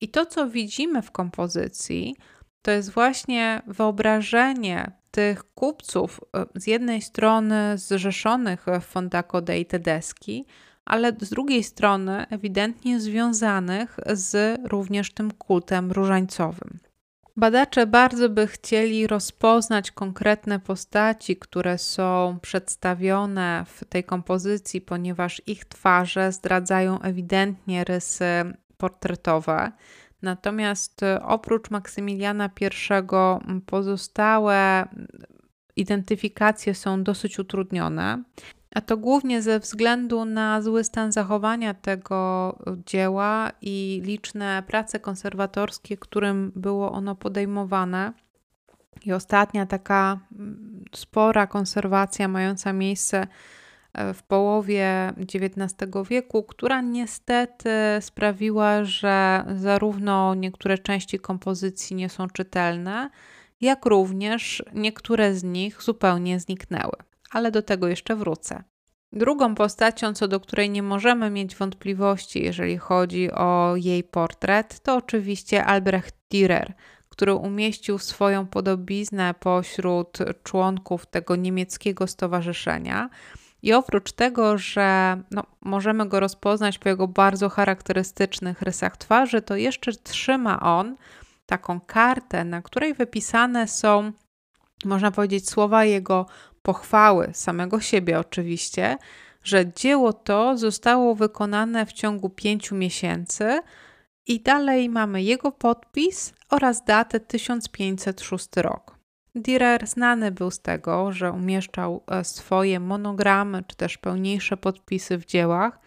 I 0.00 0.08
to, 0.08 0.26
co 0.26 0.50
widzimy 0.50 1.02
w 1.02 1.10
kompozycji, 1.10 2.16
to 2.62 2.70
jest 2.70 2.90
właśnie 2.90 3.62
wyobrażenie 3.66 4.92
tych 5.10 5.44
kupców 5.54 6.20
e, 6.36 6.46
z 6.54 6.66
jednej 6.66 7.02
strony 7.02 7.78
zrzeszonych 7.78 8.66
w 8.80 8.84
Fondaco 8.84 9.40
dei 9.40 9.66
Tedeschi, 9.66 10.46
ale 10.84 11.12
z 11.20 11.30
drugiej 11.30 11.64
strony 11.64 12.26
ewidentnie 12.30 13.00
związanych 13.00 13.96
z 14.12 14.60
również 14.68 15.14
tym 15.14 15.30
kultem 15.30 15.92
różańcowym. 15.92 16.78
Badacze 17.38 17.86
bardzo 17.86 18.28
by 18.28 18.46
chcieli 18.46 19.06
rozpoznać 19.06 19.90
konkretne 19.90 20.60
postaci, 20.60 21.36
które 21.36 21.78
są 21.78 22.38
przedstawione 22.42 23.64
w 23.68 23.84
tej 23.84 24.04
kompozycji, 24.04 24.80
ponieważ 24.80 25.42
ich 25.46 25.64
twarze 25.64 26.32
zdradzają 26.32 27.00
ewidentnie 27.00 27.84
rysy 27.84 28.24
portretowe. 28.76 29.72
Natomiast 30.22 31.00
oprócz 31.22 31.70
Maksymiliana 31.70 32.50
I 32.60 33.60
pozostałe 33.66 34.88
identyfikacje 35.76 36.74
są 36.74 37.04
dosyć 37.04 37.38
utrudnione. 37.38 38.22
A 38.74 38.80
to 38.80 38.96
głównie 38.96 39.42
ze 39.42 39.60
względu 39.60 40.24
na 40.24 40.62
zły 40.62 40.84
stan 40.84 41.12
zachowania 41.12 41.74
tego 41.74 42.58
dzieła 42.86 43.50
i 43.62 44.02
liczne 44.04 44.62
prace 44.66 45.00
konserwatorskie, 45.00 45.96
którym 45.96 46.52
było 46.56 46.92
ono 46.92 47.14
podejmowane. 47.14 48.12
I 49.04 49.12
ostatnia 49.12 49.66
taka 49.66 50.20
mm, 50.38 50.84
spora 50.94 51.46
konserwacja 51.46 52.28
mająca 52.28 52.72
miejsce 52.72 53.26
e, 53.92 54.14
w 54.14 54.22
połowie 54.22 55.12
XIX 55.18 55.90
wieku, 56.10 56.42
która 56.42 56.80
niestety 56.80 57.70
sprawiła, 58.00 58.84
że 58.84 59.44
zarówno 59.56 60.34
niektóre 60.34 60.78
części 60.78 61.18
kompozycji 61.18 61.96
nie 61.96 62.08
są 62.08 62.28
czytelne, 62.28 63.10
jak 63.60 63.86
również 63.86 64.62
niektóre 64.74 65.34
z 65.34 65.44
nich 65.44 65.82
zupełnie 65.82 66.40
zniknęły 66.40 67.08
ale 67.30 67.50
do 67.50 67.62
tego 67.62 67.88
jeszcze 67.88 68.16
wrócę. 68.16 68.64
Drugą 69.12 69.54
postacią, 69.54 70.14
co 70.14 70.28
do 70.28 70.40
której 70.40 70.70
nie 70.70 70.82
możemy 70.82 71.30
mieć 71.30 71.56
wątpliwości, 71.56 72.44
jeżeli 72.44 72.76
chodzi 72.76 73.32
o 73.32 73.74
jej 73.76 74.04
portret, 74.04 74.80
to 74.80 74.96
oczywiście 74.96 75.64
Albrecht 75.64 76.16
Dürer, 76.32 76.72
który 77.08 77.34
umieścił 77.34 77.98
swoją 77.98 78.46
podobiznę 78.46 79.34
pośród 79.40 80.18
członków 80.42 81.06
tego 81.06 81.36
niemieckiego 81.36 82.06
stowarzyszenia. 82.06 83.10
I 83.62 83.72
oprócz 83.72 84.12
tego, 84.12 84.58
że 84.58 85.20
no, 85.30 85.42
możemy 85.60 86.08
go 86.08 86.20
rozpoznać 86.20 86.78
po 86.78 86.88
jego 86.88 87.08
bardzo 87.08 87.48
charakterystycznych 87.48 88.62
rysach 88.62 88.96
twarzy, 88.96 89.42
to 89.42 89.56
jeszcze 89.56 89.92
trzyma 89.92 90.60
on 90.60 90.96
taką 91.46 91.80
kartę, 91.80 92.44
na 92.44 92.62
której 92.62 92.94
wypisane 92.94 93.68
są, 93.68 94.12
można 94.84 95.10
powiedzieć, 95.10 95.50
słowa 95.50 95.84
jego 95.84 96.26
pochwały 96.62 97.30
samego 97.32 97.80
siebie 97.80 98.18
oczywiście, 98.18 98.96
że 99.42 99.72
dzieło 99.72 100.12
to 100.12 100.58
zostało 100.58 101.14
wykonane 101.14 101.86
w 101.86 101.92
ciągu 101.92 102.30
pięciu 102.30 102.74
miesięcy 102.74 103.60
i 104.26 104.40
dalej 104.40 104.88
mamy 104.88 105.22
jego 105.22 105.52
podpis 105.52 106.34
oraz 106.50 106.84
datę 106.84 107.20
1506 107.20 108.48
rok. 108.56 108.98
Dürer 109.34 109.86
znany 109.86 110.30
był 110.30 110.50
z 110.50 110.60
tego, 110.60 111.12
że 111.12 111.32
umieszczał 111.32 112.04
e, 112.06 112.24
swoje 112.24 112.80
monogramy 112.80 113.62
czy 113.66 113.76
też 113.76 113.98
pełniejsze 113.98 114.56
podpisy 114.56 115.18
w 115.18 115.26
dziełach, 115.26 115.80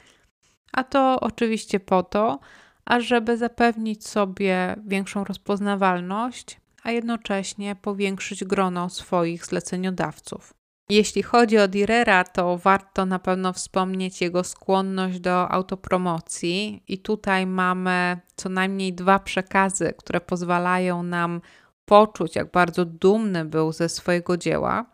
a 0.72 0.84
to 0.84 1.20
oczywiście 1.20 1.80
po 1.80 2.04
to, 2.04 2.40
ażeby 2.86 3.38
zapewnić 3.38 4.08
sobie 4.08 4.76
większą 4.86 5.24
rozpoznawalność, 5.24 6.62
a 6.84 6.92
jednocześnie 6.92 7.76
powiększyć 7.76 8.44
grono 8.44 8.90
swoich 8.90 9.46
zleceniodawców. 9.46 10.61
Jeśli 10.90 11.24
chodzi 11.24 11.58
o 11.58 11.68
Direra, 11.68 12.24
to 12.24 12.58
warto 12.58 13.06
na 13.06 13.20
pewno 13.20 13.54
wspomnieć 13.54 14.22
jego 14.22 14.44
skłonność 14.44 15.20
do 15.20 15.52
autopromocji, 15.52 16.84
i 16.88 16.98
tutaj 16.98 17.48
mamy 17.48 18.20
co 18.36 18.50
najmniej 18.50 18.94
dwa 18.94 19.20
przekazy, 19.20 19.94
które 19.98 20.22
pozwalają 20.22 21.04
nam 21.04 21.42
poczuć, 21.86 22.36
jak 22.36 22.52
bardzo 22.52 22.86
dumny 22.86 23.46
był 23.46 23.72
ze 23.72 23.90
swojego 23.90 24.38
dzieła. 24.38 24.86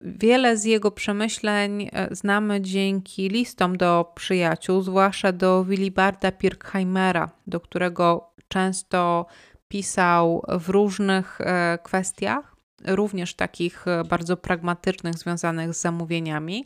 Wiele 0.00 0.56
z 0.56 0.64
jego 0.64 0.90
przemyśleń 0.90 1.88
e, 1.92 2.08
znamy 2.10 2.60
dzięki 2.60 3.28
listom 3.28 3.76
do 3.76 4.12
przyjaciół, 4.14 4.82
zwłaszcza 4.82 5.32
do 5.32 5.64
Wilibarda 5.64 6.32
Pirkheimera, 6.32 7.30
do 7.46 7.60
którego 7.60 8.30
często 8.48 9.26
pisał 9.68 10.42
w 10.48 10.68
różnych 10.68 11.40
e, 11.40 11.78
kwestiach 11.82 12.55
również 12.84 13.34
takich 13.34 13.88
e, 13.88 14.04
bardzo 14.04 14.36
pragmatycznych, 14.36 15.14
związanych 15.14 15.74
z 15.74 15.80
zamówieniami. 15.80 16.64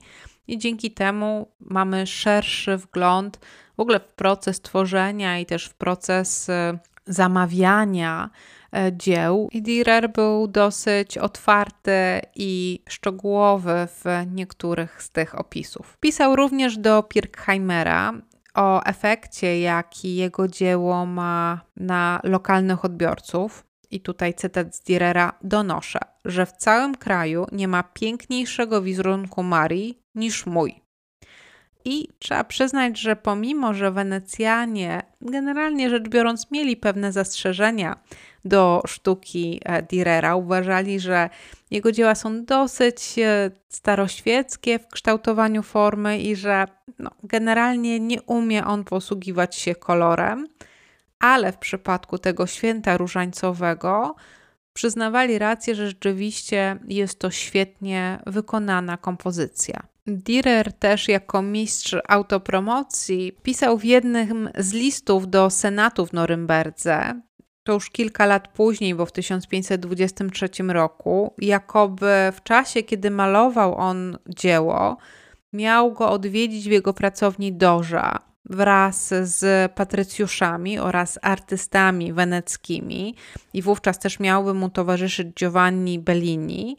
I 0.49 0.59
dzięki 0.59 0.91
temu 0.91 1.49
mamy 1.61 2.07
szerszy 2.07 2.77
wgląd 2.77 3.39
w 3.77 3.81
ogóle 3.81 4.01
w 4.01 4.15
proces 4.15 4.61
tworzenia 4.61 5.39
i 5.39 5.47
też 5.47 5.65
w 5.67 5.75
proces 5.75 6.49
e, 6.49 6.79
zamawiania 7.07 8.31
e, 8.73 8.93
dzieł. 8.93 9.49
I 9.53 9.63
Dürer 9.63 10.13
był 10.13 10.49
dosyć 10.49 11.19
otwarty 11.19 12.21
i 12.35 12.83
szczegółowy 12.89 13.89
w 13.89 14.05
niektórych 14.33 15.03
z 15.03 15.11
tych 15.11 15.39
opisów. 15.39 15.97
Pisał 16.01 16.37
również 16.37 16.79
do 16.79 17.03
Pirkheimera 17.03 18.13
o 18.55 18.83
efekcie, 18.85 19.61
jaki 19.61 20.17
jego 20.17 20.49
dzieło 20.49 21.07
ma 21.07 21.61
na 21.77 22.21
lokalnych 22.25 22.85
odbiorców. 22.85 23.70
I 23.91 24.01
tutaj 24.01 24.35
cytat 24.35 24.77
z 24.77 24.83
Dürera 24.85 25.33
donoszę, 25.43 25.99
że 26.25 26.47
w 26.47 26.53
całym 26.53 26.95
kraju 26.95 27.47
nie 27.53 27.69
ma 27.69 27.83
piękniejszego 27.83 28.83
wizerunku 28.83 29.43
Marii 29.43 29.99
niż 30.15 30.47
mój. 30.47 30.81
I 31.85 32.09
trzeba 32.19 32.45
przyznać, 32.45 32.99
że 32.99 33.17
pomimo, 33.17 33.75
że 33.75 33.91
Wenecjanie 33.91 35.03
generalnie 35.21 35.91
rzecz 35.91 36.09
biorąc 36.09 36.51
mieli 36.51 36.77
pewne 36.77 37.13
zastrzeżenia 37.13 37.97
do 38.45 38.83
sztuki 38.87 39.61
e, 39.65 39.83
Dürera, 39.83 40.37
uważali, 40.37 41.01
że 41.01 41.31
jego 41.71 41.93
dzieła 41.93 42.15
są 42.15 42.45
dosyć 42.45 43.19
e, 43.19 43.51
staroświeckie 43.69 44.79
w 44.79 44.89
kształtowaniu 44.89 45.63
formy 45.63 46.19
i 46.19 46.37
że 46.37 46.67
no, 46.99 47.11
generalnie 47.23 48.01
nie 48.01 48.23
umie 48.23 48.65
on 48.65 48.85
posługiwać 48.85 49.57
się 49.57 49.75
kolorem, 49.75 50.49
ale 51.21 51.53
w 51.53 51.59
przypadku 51.59 52.19
tego 52.19 52.47
święta 52.47 52.97
różańcowego 52.97 54.15
przyznawali 54.73 55.39
rację, 55.39 55.75
że 55.75 55.87
rzeczywiście 55.87 56.79
jest 56.89 57.19
to 57.19 57.31
świetnie 57.31 58.19
wykonana 58.27 58.97
kompozycja. 58.97 59.83
Dürer 60.07 60.73
też 60.73 61.09
jako 61.09 61.43
mistrz 61.43 61.97
autopromocji 62.09 63.33
pisał 63.43 63.79
w 63.79 63.85
jednym 63.85 64.51
z 64.59 64.73
listów 64.73 65.31
do 65.31 65.51
Senatu 65.51 66.07
w 66.07 66.13
Norymberdze, 66.13 67.21
to 67.63 67.73
już 67.73 67.91
kilka 67.91 68.27
lat 68.27 68.49
później, 68.49 68.95
bo 68.95 69.07
w 69.07 69.13
1523 69.13 70.49
roku, 70.69 71.35
jakoby 71.39 72.13
w 72.33 72.43
czasie, 72.43 72.83
kiedy 72.83 73.11
malował 73.11 73.75
on 73.77 74.19
dzieło, 74.29 74.97
miał 75.53 75.93
go 75.93 76.11
odwiedzić 76.11 76.69
w 76.69 76.73
jego 76.73 76.95
pracowni 76.95 77.53
Doża 77.53 78.30
wraz 78.45 79.15
z 79.23 79.73
patrycjuszami 79.73 80.79
oraz 80.79 81.19
artystami 81.23 82.13
weneckimi 82.13 83.15
i 83.55 83.63
wówczas 83.63 83.99
też 83.99 84.21
miałby 84.21 84.55
mu 84.55 84.71
towarzyszyć 84.71 85.29
Giovanni 85.35 85.99
Bellini 85.99 86.77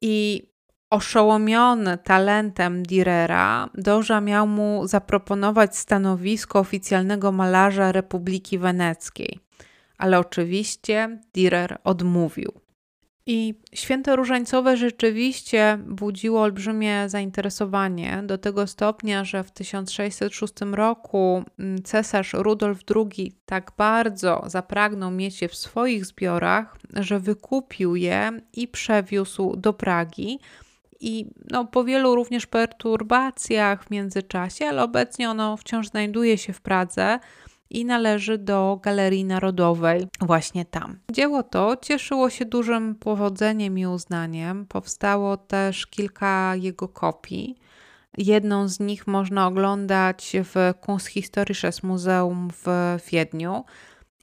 i 0.00 0.48
Oszołomiony 0.90 1.98
talentem 1.98 2.82
Dürera, 2.82 3.68
Doża 3.74 4.20
miał 4.20 4.46
mu 4.46 4.86
zaproponować 4.86 5.76
stanowisko 5.76 6.58
oficjalnego 6.58 7.32
malarza 7.32 7.92
Republiki 7.92 8.58
Weneckiej, 8.58 9.38
ale 9.98 10.18
oczywiście 10.18 11.18
Dürer 11.34 11.76
odmówił. 11.84 12.67
I 13.30 13.54
święto 13.74 14.16
różańcowe 14.16 14.76
rzeczywiście 14.76 15.78
budziło 15.86 16.42
olbrzymie 16.42 17.08
zainteresowanie 17.08 18.22
do 18.26 18.38
tego 18.38 18.66
stopnia, 18.66 19.24
że 19.24 19.44
w 19.44 19.50
1606 19.50 20.54
roku 20.72 21.44
mm, 21.58 21.82
cesarz 21.82 22.32
Rudolf 22.32 22.78
II 22.96 23.32
tak 23.46 23.72
bardzo 23.76 24.42
zapragnął 24.46 25.10
mieć 25.10 25.42
je 25.42 25.48
w 25.48 25.54
swoich 25.54 26.06
zbiorach, 26.06 26.76
że 26.94 27.20
wykupił 27.20 27.96
je 27.96 28.40
i 28.52 28.68
przewiózł 28.68 29.56
do 29.56 29.72
Pragi. 29.72 30.38
I 31.00 31.26
no, 31.50 31.64
po 31.64 31.84
wielu 31.84 32.14
również 32.14 32.46
perturbacjach 32.46 33.84
w 33.84 33.90
międzyczasie, 33.90 34.66
ale 34.66 34.82
obecnie 34.82 35.30
ono 35.30 35.56
wciąż 35.56 35.88
znajduje 35.88 36.38
się 36.38 36.52
w 36.52 36.60
Pradze 36.60 37.18
i 37.70 37.84
należy 37.84 38.38
do 38.38 38.80
Galerii 38.82 39.24
Narodowej 39.24 40.08
właśnie 40.20 40.64
tam. 40.64 40.98
Dzieło 41.12 41.42
to 41.42 41.76
cieszyło 41.82 42.30
się 42.30 42.44
dużym 42.44 42.94
powodzeniem 42.94 43.78
i 43.78 43.86
uznaniem. 43.86 44.66
Powstało 44.66 45.36
też 45.36 45.86
kilka 45.86 46.54
jego 46.56 46.88
kopii. 46.88 47.56
Jedną 48.18 48.68
z 48.68 48.80
nich 48.80 49.06
można 49.06 49.46
oglądać 49.46 50.36
w 50.44 50.74
Kunsthistorisches 50.80 51.82
Muzeum 51.82 52.48
w 52.50 52.96
Wiedniu. 53.10 53.64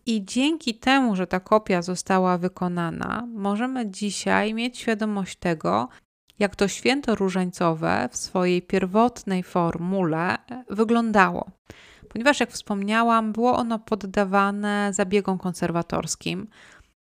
I 0.05 0.25
dzięki 0.25 0.75
temu, 0.75 1.15
że 1.15 1.27
ta 1.27 1.39
kopia 1.39 1.81
została 1.81 2.37
wykonana, 2.37 3.27
możemy 3.33 3.91
dzisiaj 3.91 4.53
mieć 4.53 4.77
świadomość 4.77 5.35
tego, 5.35 5.89
jak 6.39 6.55
to 6.55 6.67
święto 6.67 7.15
różańcowe 7.15 8.09
w 8.11 8.17
swojej 8.17 8.61
pierwotnej 8.61 9.43
formule 9.43 10.37
wyglądało. 10.69 11.51
Ponieważ, 12.15 12.39
jak 12.39 12.51
wspomniałam, 12.51 13.33
było 13.33 13.57
ono 13.57 13.79
poddawane 13.79 14.89
zabiegom 14.93 15.37
konserwatorskim. 15.37 16.47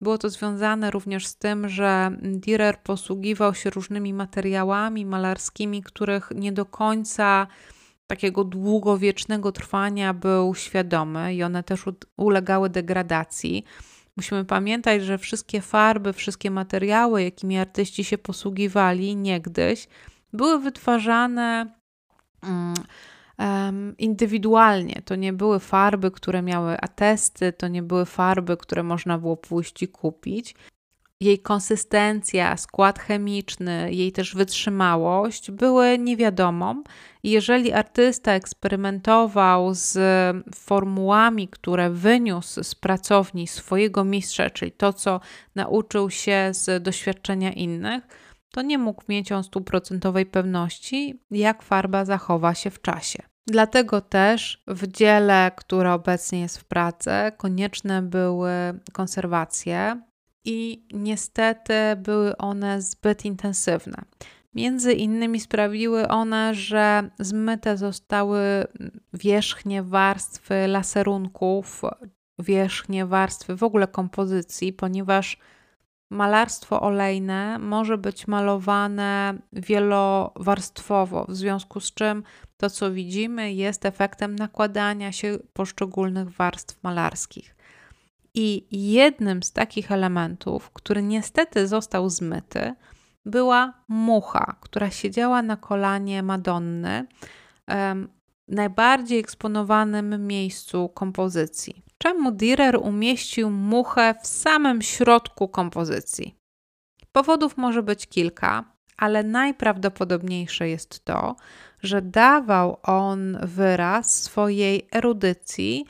Było 0.00 0.18
to 0.18 0.30
związane 0.30 0.90
również 0.90 1.26
z 1.26 1.36
tym, 1.36 1.68
że 1.68 2.10
Dürer 2.22 2.76
posługiwał 2.82 3.54
się 3.54 3.70
różnymi 3.70 4.14
materiałami 4.14 5.06
malarskimi, 5.06 5.82
których 5.82 6.30
nie 6.34 6.52
do 6.52 6.66
końca 6.66 7.46
takiego 8.06 8.44
długowiecznego 8.44 9.52
trwania 9.52 10.14
był 10.14 10.54
świadomy 10.54 11.34
i 11.34 11.42
one 11.42 11.62
też 11.62 11.84
ulegały 12.16 12.70
degradacji. 12.70 13.64
Musimy 14.16 14.44
pamiętać, 14.44 15.02
że 15.02 15.18
wszystkie 15.18 15.60
farby, 15.60 16.12
wszystkie 16.12 16.50
materiały, 16.50 17.22
jakimi 17.22 17.58
artyści 17.58 18.04
się 18.04 18.18
posługiwali 18.18 19.16
niegdyś, 19.16 19.88
były 20.32 20.58
wytwarzane 20.58 21.66
um, 23.40 23.96
indywidualnie. 23.98 25.02
To 25.04 25.16
nie 25.16 25.32
były 25.32 25.60
farby, 25.60 26.10
które 26.10 26.42
miały 26.42 26.80
atesty, 26.80 27.52
to 27.52 27.68
nie 27.68 27.82
były 27.82 28.04
farby, 28.04 28.56
które 28.56 28.82
można 28.82 29.18
było 29.18 29.36
pójść 29.36 29.82
i 29.82 29.88
kupić 29.88 30.54
jej 31.20 31.38
konsystencja, 31.38 32.56
skład 32.56 32.98
chemiczny, 32.98 33.92
jej 33.92 34.12
też 34.12 34.34
wytrzymałość 34.34 35.50
były 35.50 35.98
niewiadomą. 35.98 36.82
Jeżeli 37.22 37.72
artysta 37.72 38.32
eksperymentował 38.32 39.74
z 39.74 39.98
formułami, 40.54 41.48
które 41.48 41.90
wyniósł 41.90 42.64
z 42.64 42.74
pracowni 42.74 43.46
swojego 43.46 44.04
mistrza, 44.04 44.50
czyli 44.50 44.72
to, 44.72 44.92
co 44.92 45.20
nauczył 45.54 46.10
się 46.10 46.50
z 46.52 46.82
doświadczenia 46.82 47.52
innych, 47.52 48.04
to 48.50 48.62
nie 48.62 48.78
mógł 48.78 49.02
mieć 49.08 49.32
on 49.32 49.44
stuprocentowej 49.44 50.26
pewności, 50.26 51.20
jak 51.30 51.62
farba 51.62 52.04
zachowa 52.04 52.54
się 52.54 52.70
w 52.70 52.82
czasie. 52.82 53.29
Dlatego 53.50 54.00
też 54.00 54.62
w 54.66 54.86
dziele, 54.86 55.50
które 55.56 55.92
obecnie 55.92 56.40
jest 56.40 56.58
w 56.58 56.64
pracy, 56.64 57.10
konieczne 57.36 58.02
były 58.02 58.50
konserwacje, 58.92 60.00
i 60.44 60.86
niestety 60.92 61.74
były 61.96 62.36
one 62.36 62.82
zbyt 62.82 63.24
intensywne. 63.24 64.02
Między 64.54 64.92
innymi 64.92 65.40
sprawiły 65.40 66.08
one, 66.08 66.54
że 66.54 67.10
zmyte 67.18 67.76
zostały 67.76 68.40
wierzchnie 69.12 69.82
warstwy 69.82 70.66
laserunków, 70.66 71.82
wierzchnie 72.38 73.06
warstwy 73.06 73.56
w 73.56 73.62
ogóle 73.62 73.86
kompozycji, 73.86 74.72
ponieważ 74.72 75.38
malarstwo 76.10 76.80
olejne 76.80 77.58
może 77.58 77.98
być 77.98 78.26
malowane 78.26 79.38
wielowarstwowo, 79.52 81.26
w 81.28 81.36
związku 81.36 81.80
z 81.80 81.94
czym 81.94 82.22
to, 82.56 82.70
co 82.70 82.92
widzimy, 82.92 83.52
jest 83.52 83.86
efektem 83.86 84.36
nakładania 84.36 85.12
się 85.12 85.38
poszczególnych 85.52 86.30
warstw 86.30 86.82
malarskich. 86.82 87.56
I 88.34 88.66
jednym 88.92 89.42
z 89.42 89.52
takich 89.52 89.92
elementów, 89.92 90.70
który 90.70 91.02
niestety 91.02 91.68
został 91.68 92.10
zmyty, 92.10 92.74
była 93.26 93.74
mucha, 93.88 94.56
która 94.60 94.90
siedziała 94.90 95.42
na 95.42 95.56
kolanie 95.56 96.22
Madonny, 96.22 97.06
najbardziej 98.48 99.18
eksponowanym 99.18 100.26
miejscu 100.26 100.88
kompozycji. 100.88 101.82
Czemu 102.02 102.32
Dürer 102.32 102.78
umieścił 102.82 103.50
muchę 103.50 104.14
w 104.22 104.26
samym 104.26 104.82
środku 104.82 105.48
kompozycji? 105.48 106.34
Powodów 107.12 107.56
może 107.56 107.82
być 107.82 108.06
kilka, 108.06 108.64
ale 108.96 109.22
najprawdopodobniejsze 109.22 110.68
jest 110.68 111.04
to, 111.04 111.36
że 111.82 112.02
dawał 112.02 112.76
on 112.82 113.38
wyraz 113.42 114.22
swojej 114.22 114.88
erudycji 114.92 115.84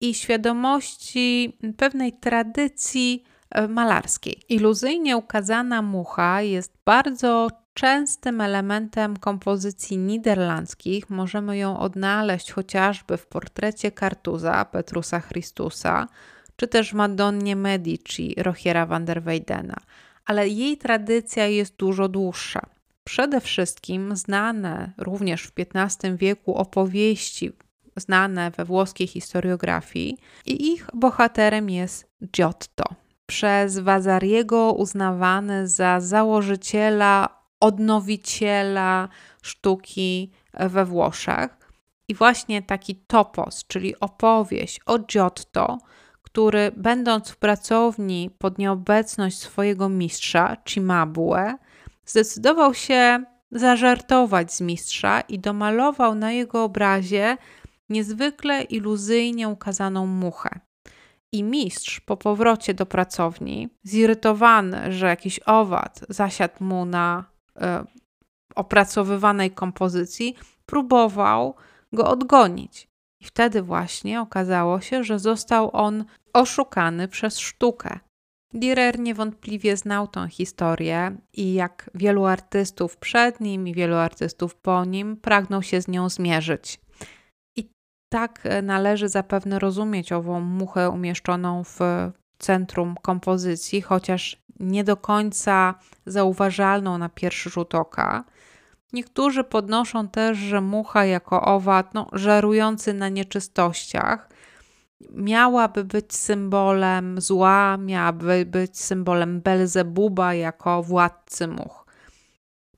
i 0.00 0.14
świadomości 0.14 1.58
pewnej 1.76 2.12
tradycji 2.12 3.24
e, 3.50 3.68
malarskiej. 3.68 4.42
Iluzyjnie 4.48 5.16
ukazana 5.16 5.82
mucha 5.82 6.42
jest 6.42 6.72
bardzo 6.84 7.48
częstym 7.74 8.40
elementem 8.40 9.16
kompozycji 9.16 9.98
niderlandzkich. 9.98 11.10
Możemy 11.10 11.56
ją 11.56 11.78
odnaleźć 11.78 12.52
chociażby 12.52 13.16
w 13.16 13.26
portrecie 13.26 13.92
Kartuza 13.92 14.64
Petrusa 14.64 15.20
Christusa, 15.20 16.08
czy 16.56 16.68
też 16.68 16.92
Madonnie 16.92 17.56
Medici 17.56 18.34
Rochiera 18.38 18.86
van 18.86 19.04
der 19.04 19.22
Weydena. 19.22 19.76
Ale 20.24 20.48
jej 20.48 20.76
tradycja 20.76 21.46
jest 21.46 21.76
dużo 21.76 22.08
dłuższa. 22.08 22.60
Przede 23.04 23.40
wszystkim 23.40 24.16
znane 24.16 24.92
również 24.98 25.46
w 25.46 25.52
XV 25.56 26.16
wieku 26.16 26.54
opowieści 26.54 27.52
znane 27.96 28.50
we 28.50 28.64
włoskiej 28.64 29.06
historiografii 29.06 30.18
i 30.46 30.72
ich 30.72 30.86
bohaterem 30.94 31.70
jest 31.70 32.10
Giotto. 32.36 32.84
przez 33.26 33.78
Wazariego 33.78 34.72
uznawany 34.72 35.68
za 35.68 36.00
założyciela, 36.00 37.39
odnowiciela 37.60 39.08
sztuki 39.42 40.30
we 40.54 40.84
Włoszech. 40.84 41.56
I 42.08 42.14
właśnie 42.14 42.62
taki 42.62 42.94
topos, 42.94 43.64
czyli 43.66 44.00
opowieść 44.00 44.80
o 44.86 44.98
Giotto, 44.98 45.78
który 46.22 46.72
będąc 46.76 47.30
w 47.30 47.36
pracowni 47.36 48.30
pod 48.38 48.58
nieobecność 48.58 49.38
swojego 49.38 49.88
mistrza, 49.88 50.56
Cimabue, 50.64 51.54
zdecydował 52.06 52.74
się 52.74 53.24
zażartować 53.50 54.52
z 54.52 54.60
mistrza 54.60 55.20
i 55.20 55.38
domalował 55.38 56.14
na 56.14 56.32
jego 56.32 56.64
obrazie 56.64 57.36
niezwykle 57.88 58.62
iluzyjnie 58.62 59.48
ukazaną 59.48 60.06
muchę. 60.06 60.60
I 61.32 61.42
mistrz 61.42 62.00
po 62.00 62.16
powrocie 62.16 62.74
do 62.74 62.86
pracowni, 62.86 63.68
zirytowany, 63.82 64.92
że 64.92 65.06
jakiś 65.06 65.40
owad 65.46 66.00
zasiadł 66.08 66.64
mu 66.64 66.84
na 66.84 67.24
opracowywanej 68.54 69.50
kompozycji, 69.50 70.36
próbował 70.66 71.54
go 71.92 72.08
odgonić. 72.08 72.88
I 73.20 73.24
wtedy 73.24 73.62
właśnie 73.62 74.20
okazało 74.20 74.80
się, 74.80 75.04
że 75.04 75.18
został 75.18 75.70
on 75.72 76.04
oszukany 76.32 77.08
przez 77.08 77.38
sztukę. 77.38 77.98
Dürer 78.54 78.98
niewątpliwie 78.98 79.76
znał 79.76 80.08
tą 80.08 80.28
historię 80.28 81.16
i 81.32 81.54
jak 81.54 81.90
wielu 81.94 82.24
artystów 82.24 82.96
przed 82.96 83.40
nim 83.40 83.68
i 83.68 83.74
wielu 83.74 83.96
artystów 83.96 84.54
po 84.54 84.84
nim 84.84 85.16
pragnął 85.16 85.62
się 85.62 85.82
z 85.82 85.88
nią 85.88 86.08
zmierzyć. 86.08 86.80
I 87.56 87.70
tak 88.12 88.48
należy 88.62 89.08
zapewne 89.08 89.58
rozumieć 89.58 90.12
ową 90.12 90.40
muchę 90.40 90.90
umieszczoną 90.90 91.64
w 91.64 91.78
centrum 92.38 92.94
kompozycji, 93.02 93.80
chociaż 93.80 94.42
nie 94.60 94.84
do 94.84 94.96
końca 94.96 95.74
zauważalną 96.06 96.98
na 96.98 97.08
pierwszy 97.08 97.50
rzut 97.50 97.74
oka. 97.74 98.24
Niektórzy 98.92 99.44
podnoszą 99.44 100.08
też, 100.08 100.38
że 100.38 100.60
mucha 100.60 101.04
jako 101.04 101.42
owad, 101.42 101.94
no, 101.94 102.06
żerujący 102.12 102.94
na 102.94 103.08
nieczystościach, 103.08 104.28
miałaby 105.10 105.84
być 105.84 106.14
symbolem 106.14 107.20
zła, 107.20 107.76
miałaby 107.76 108.46
być 108.46 108.80
symbolem 108.80 109.40
Belzebuba 109.40 110.34
jako 110.34 110.82
władcy 110.82 111.48
much. 111.48 111.84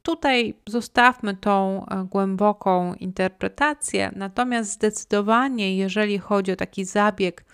Tutaj 0.03 0.55
zostawmy 0.69 1.37
tą 1.37 1.87
e, 1.87 2.05
głęboką 2.05 2.95
interpretację, 2.95 4.13
natomiast 4.17 4.73
zdecydowanie, 4.73 5.77
jeżeli 5.77 6.19
chodzi 6.19 6.53
o 6.53 6.57
taki 6.57 6.85
zabieg 6.85 7.45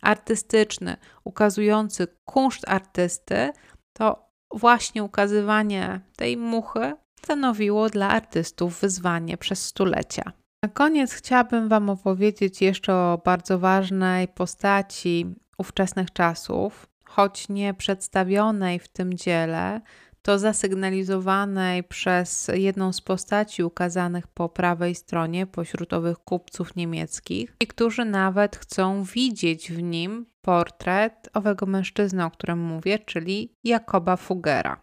artystyczny, 0.00 0.96
ukazujący 1.24 2.06
kunszt 2.24 2.68
artysty, 2.68 3.52
to 3.98 4.28
właśnie 4.54 5.04
ukazywanie 5.04 6.00
tej 6.16 6.36
muchy 6.36 6.94
stanowiło 7.22 7.90
dla 7.90 8.08
artystów 8.08 8.80
wyzwanie 8.80 9.36
przez 9.36 9.64
stulecia. 9.64 10.32
Na 10.62 10.68
koniec 10.68 11.12
chciałabym 11.12 11.68
Wam 11.68 11.90
opowiedzieć 11.90 12.62
jeszcze 12.62 12.94
o 12.94 13.20
bardzo 13.24 13.58
ważnej 13.58 14.28
postaci 14.28 15.34
ówczesnych 15.58 16.12
czasów, 16.12 16.86
choć 17.04 17.48
nie 17.48 17.74
przedstawionej 17.74 18.78
w 18.78 18.88
tym 18.88 19.14
dziele, 19.14 19.80
to 20.26 20.38
zasygnalizowanej 20.38 21.84
przez 21.84 22.50
jedną 22.54 22.92
z 22.92 23.00
postaci 23.00 23.62
ukazanych 23.62 24.26
po 24.26 24.48
prawej 24.48 24.94
stronie 24.94 25.46
pośród 25.46 25.92
owych 25.92 26.18
kupców 26.18 26.76
niemieckich, 26.76 27.56
i 27.60 27.66
którzy 27.66 28.04
nawet 28.04 28.56
chcą 28.56 29.04
widzieć 29.04 29.72
w 29.72 29.82
nim 29.82 30.26
portret 30.40 31.28
owego 31.34 31.66
mężczyzny, 31.66 32.24
o 32.24 32.30
którym 32.30 32.58
mówię, 32.58 32.98
czyli 32.98 33.52
Jakoba 33.64 34.16
Fugera. 34.16 34.80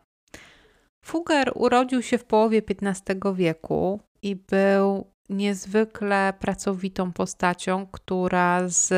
Fuger 1.06 1.52
urodził 1.56 2.02
się 2.02 2.18
w 2.18 2.26
połowie 2.26 2.62
XV 2.82 3.36
wieku 3.36 4.00
i 4.22 4.36
był 4.36 5.13
niezwykle 5.30 6.34
pracowitą 6.40 7.12
postacią, 7.14 7.88
która 7.92 8.70
z, 8.70 8.94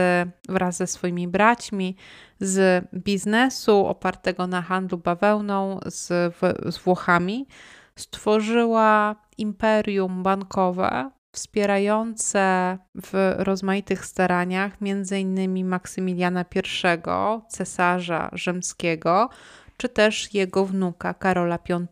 wraz 0.49 0.77
ze 0.77 0.87
swoimi 0.87 1.27
braćmi 1.27 1.95
z 2.39 2.85
biznesu 2.93 3.85
opartego 3.85 4.47
na 4.47 4.61
handlu 4.61 4.97
bawełną 4.97 5.79
z, 5.85 6.35
z 6.73 6.77
Włochami 6.77 7.47
stworzyła 7.95 9.15
imperium 9.37 10.23
bankowe 10.23 11.11
wspierające 11.31 12.77
w 12.95 13.33
rozmaitych 13.37 14.05
staraniach 14.05 14.73
m.in. 14.81 15.67
Maksymiliana 15.67 16.45
I, 16.55 16.59
cesarza 17.49 18.29
rzymskiego, 18.33 19.29
czy 19.77 19.89
też 19.89 20.33
jego 20.33 20.65
wnuka 20.65 21.13
Karola 21.13 21.59
V. 21.69 21.87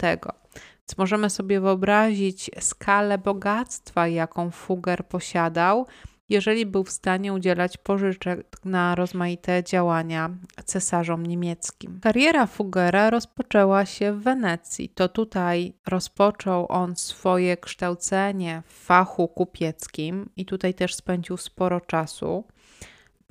Więc 0.90 0.98
możemy 0.98 1.30
sobie 1.30 1.62
wyobrazić 1.62 2.52
skalę 2.60 3.18
bogactwa, 3.18 4.08
jaką 4.08 4.52
Fugger 4.52 5.08
posiadał, 5.08 5.86
jeżeli 6.30 6.66
był 6.66 6.84
w 6.84 6.90
stanie 6.90 7.34
udzielać 7.34 7.78
pożyczek 7.78 8.66
na 8.66 8.96
rozmaite 8.96 9.64
działania 9.64 10.30
cesarzom 10.66 11.26
niemieckim. 11.26 12.00
Kariera 12.02 12.48
Fuggera 12.48 13.10
rozpoczęła 13.10 13.86
się 13.86 14.14
w 14.14 14.24
Wenecji. 14.24 14.90
To 14.90 15.10
tutaj 15.10 15.74
rozpoczął 15.88 16.66
on 16.72 16.96
swoje 16.96 17.58
kształcenie 17.58 18.64
w 18.66 18.86
fachu 18.86 19.28
kupieckim 19.28 20.30
i 20.36 20.46
tutaj 20.46 20.74
też 20.74 20.96
spędził 20.96 21.38
sporo 21.38 21.82
czasu 21.82 22.44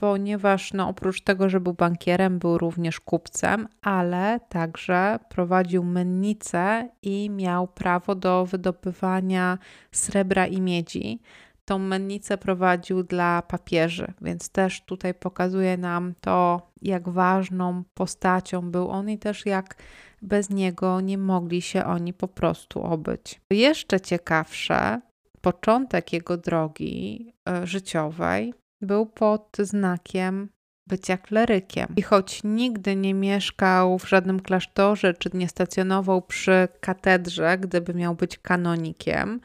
ponieważ 0.03 0.73
no, 0.73 0.89
oprócz 0.89 1.21
tego, 1.21 1.49
że 1.49 1.61
był 1.61 1.75
bankierem, 1.75 2.39
był 2.39 2.59
również 2.59 3.01
kupcem, 3.01 3.69
ale 3.83 4.41
także 4.49 5.19
prowadził 5.29 5.85
mennicę 5.85 6.89
i 7.03 7.31
miał 7.31 7.69
prawo 7.69 8.15
do 8.15 8.47
wydobywania 8.47 9.59
srebra 9.93 10.47
i 10.47 10.61
miedzi. 10.61 11.21
Tą 11.65 11.79
mennicę 11.79 12.39
prowadził 12.39 13.03
dla 13.03 13.43
papieży, 13.43 14.13
więc 14.21 14.49
też 14.49 14.85
tutaj 14.85 15.15
pokazuje 15.15 15.77
nam 15.77 16.15
to, 16.21 16.71
jak 16.83 17.09
ważną 17.09 17.85
postacią 17.95 18.71
był 18.71 18.91
on 18.91 19.11
i 19.11 19.19
też 19.19 19.47
jak 19.47 19.77
bez 20.23 20.51
niego 20.51 21.01
nie 21.01 21.19
mogli 21.19 21.63
się 21.63 21.85
oni 21.85 22.13
po 22.13 22.29
prostu 22.29 22.83
obyć. 22.83 23.41
Jeszcze 23.51 24.01
ciekawsze, 24.01 25.01
początek 25.41 26.13
jego 26.13 26.37
drogi 26.37 27.33
e, 27.49 27.67
życiowej 27.67 28.55
był 28.83 29.07
pod 29.07 29.57
znakiem 29.59 30.49
bycia 30.87 31.17
klerykiem. 31.17 31.87
I 31.97 32.03
choć 32.03 32.41
nigdy 32.45 32.97
nie 32.97 33.15
mieszkał 33.15 33.99
w 33.99 34.09
żadnym 34.09 34.41
klasztorze, 34.41 35.15
czy 35.15 35.31
nie 35.35 35.49
stacjonował 35.49 36.23
przy 36.23 36.69
katedrze, 36.81 37.59
gdyby 37.59 37.95
miał 37.95 38.15
być 38.15 38.39
kanonikiem, 38.39 39.41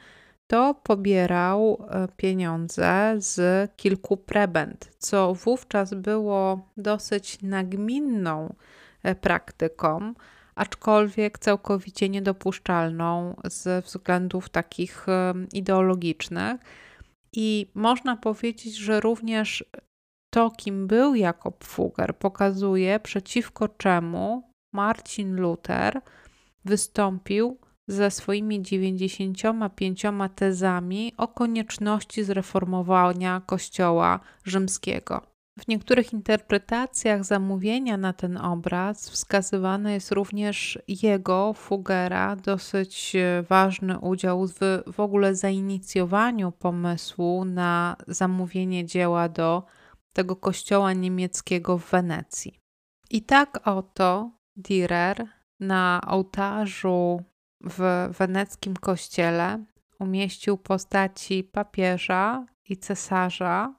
to 0.46 0.74
pobierał 0.74 1.86
e, 1.90 2.08
pieniądze 2.16 3.14
z 3.18 3.70
kilku 3.76 4.16
prebend, 4.16 4.90
co 4.98 5.34
wówczas 5.34 5.94
było 5.94 6.68
dosyć 6.76 7.42
nagminną 7.42 8.54
e, 9.02 9.14
praktyką, 9.14 10.14
aczkolwiek 10.54 11.38
całkowicie 11.38 12.08
niedopuszczalną 12.08 13.36
ze 13.44 13.82
względów 13.82 14.48
takich 14.48 15.08
e, 15.08 15.34
ideologicznych 15.52 16.60
i 17.32 17.70
można 17.74 18.16
powiedzieć, 18.16 18.76
że 18.76 19.00
również 19.00 19.64
to, 20.30 20.50
kim 20.50 20.86
był 20.86 21.14
Jakob 21.14 21.64
Fugger, 21.64 22.18
pokazuje, 22.18 23.00
przeciwko 23.00 23.68
czemu 23.68 24.52
Marcin 24.72 25.36
Luther 25.36 26.00
wystąpił 26.64 27.58
ze 27.88 28.10
swoimi 28.10 28.62
95 28.62 30.02
tezami 30.34 31.12
o 31.16 31.28
konieczności 31.28 32.24
zreformowania 32.24 33.42
Kościoła 33.46 34.20
rzymskiego. 34.44 35.27
W 35.58 35.68
niektórych 35.68 36.12
interpretacjach 36.12 37.24
zamówienia 37.24 37.96
na 37.96 38.12
ten 38.12 38.36
obraz 38.36 39.10
wskazywany 39.10 39.92
jest 39.92 40.12
również 40.12 40.78
jego, 40.88 41.52
Fugera, 41.52 42.36
dosyć 42.36 43.16
e, 43.16 43.42
ważny 43.42 43.98
udział 43.98 44.46
w, 44.46 44.58
w 44.92 45.00
ogóle 45.00 45.34
zainicjowaniu 45.34 46.52
pomysłu 46.52 47.44
na 47.44 47.96
zamówienie 48.06 48.86
dzieła 48.86 49.28
do 49.28 49.62
tego 50.12 50.36
kościoła 50.36 50.92
niemieckiego 50.92 51.78
w 51.78 51.90
Wenecji. 51.90 52.58
I 53.10 53.22
tak 53.22 53.68
oto 53.68 54.30
Dürer 54.58 55.26
na 55.60 56.00
ołtarzu 56.06 57.22
w 57.60 58.08
weneckim 58.18 58.74
kościele 58.76 59.64
umieścił 59.98 60.58
postaci 60.58 61.44
papieża 61.44 62.46
i 62.68 62.76
cesarza, 62.76 63.74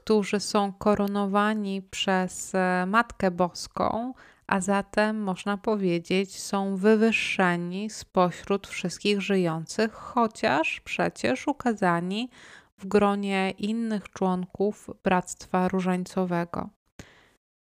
którzy 0.00 0.40
są 0.40 0.72
koronowani 0.72 1.82
przez 1.82 2.54
e, 2.54 2.86
Matkę 2.86 3.30
Boską, 3.30 4.14
a 4.46 4.60
zatem 4.60 5.22
można 5.22 5.56
powiedzieć, 5.56 6.40
są 6.40 6.76
wywyższeni 6.76 7.90
spośród 7.90 8.66
wszystkich 8.66 9.20
żyjących, 9.20 9.92
chociaż 9.92 10.80
przecież 10.80 11.48
ukazani 11.48 12.30
w 12.78 12.86
gronie 12.86 13.54
innych 13.58 14.08
członków 14.08 14.90
Bractwa 15.04 15.68
Różańcowego. 15.68 16.68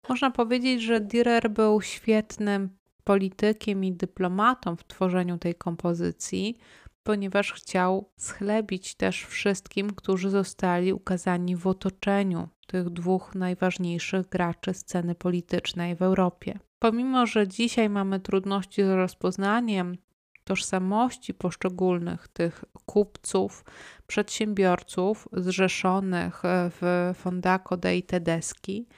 Można 0.08 0.30
powiedzieć, 0.30 0.82
że 0.82 1.00
Dürer 1.00 1.50
był 1.50 1.82
świetnym 1.82 2.78
politykiem 3.04 3.84
i 3.84 3.92
dyplomatą 3.92 4.76
w 4.76 4.84
tworzeniu 4.84 5.38
tej 5.38 5.54
kompozycji, 5.54 6.58
ponieważ 7.08 7.52
chciał 7.52 8.10
schlebić 8.16 8.94
też 8.94 9.24
wszystkim, 9.24 9.90
którzy 9.90 10.30
zostali 10.30 10.92
ukazani 10.92 11.56
w 11.56 11.66
otoczeniu 11.66 12.48
tych 12.66 12.90
dwóch 12.90 13.34
najważniejszych 13.34 14.28
graczy 14.28 14.74
sceny 14.74 15.14
politycznej 15.14 15.96
w 15.96 16.02
Europie. 16.02 16.58
Pomimo, 16.78 17.26
że 17.26 17.48
dzisiaj 17.48 17.90
mamy 17.90 18.20
trudności 18.20 18.82
z 18.82 18.88
rozpoznaniem 18.88 19.96
tożsamości 20.44 21.34
poszczególnych 21.34 22.28
tych 22.28 22.64
kupców, 22.86 23.64
przedsiębiorców 24.06 25.28
zrzeszonych 25.32 26.42
w 26.44 27.12
Fondaco 27.14 27.76
dei 27.76 28.02
Tedeschi, 28.02 28.88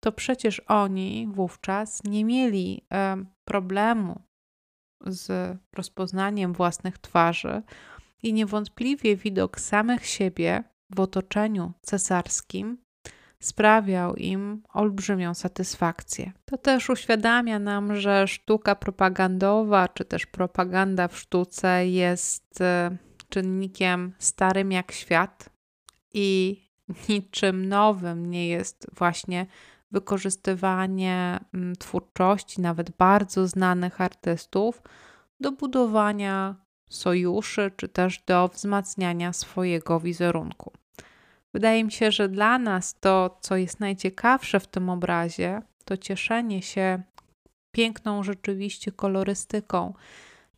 to 0.00 0.12
przecież 0.12 0.62
oni 0.66 1.28
wówczas 1.32 2.04
nie 2.04 2.24
mieli 2.24 2.86
problemu 3.44 4.29
z 5.06 5.58
rozpoznaniem 5.72 6.52
własnych 6.52 6.98
twarzy 6.98 7.62
i 8.22 8.32
niewątpliwie 8.32 9.16
widok 9.16 9.60
samych 9.60 10.06
siebie 10.06 10.64
w 10.90 11.00
otoczeniu 11.00 11.72
cesarskim 11.82 12.78
sprawiał 13.40 14.14
im 14.14 14.62
olbrzymią 14.74 15.34
satysfakcję. 15.34 16.32
To 16.44 16.58
też 16.58 16.90
uświadamia 16.90 17.58
nam, 17.58 17.96
że 17.96 18.28
sztuka 18.28 18.74
propagandowa, 18.74 19.88
czy 19.88 20.04
też 20.04 20.26
propaganda 20.26 21.08
w 21.08 21.18
sztuce 21.18 21.86
jest 21.86 22.60
e, 22.60 22.96
czynnikiem 23.28 24.12
starym 24.18 24.72
jak 24.72 24.92
świat 24.92 25.50
i 26.14 26.60
niczym 27.08 27.68
nowym 27.68 28.30
nie 28.30 28.48
jest 28.48 28.86
właśnie 28.92 29.46
wykorzystywanie 29.90 31.40
mm, 31.54 31.76
twórczości 31.76 32.60
nawet 32.60 32.90
bardzo 32.90 33.48
znanych 33.48 34.00
artystów 34.00 34.82
do 35.40 35.52
budowania 35.52 36.54
sojuszy 36.90 37.70
czy 37.76 37.88
też 37.88 38.22
do 38.26 38.48
wzmacniania 38.48 39.32
swojego 39.32 40.00
wizerunku. 40.00 40.72
Wydaje 41.54 41.84
mi 41.84 41.92
się, 41.92 42.10
że 42.10 42.28
dla 42.28 42.58
nas 42.58 42.94
to, 43.00 43.38
co 43.40 43.56
jest 43.56 43.80
najciekawsze 43.80 44.60
w 44.60 44.66
tym 44.66 44.90
obrazie, 44.90 45.62
to 45.84 45.96
cieszenie 45.96 46.62
się 46.62 47.02
piękną 47.72 48.22
rzeczywiście 48.22 48.92
kolorystyką 48.92 49.94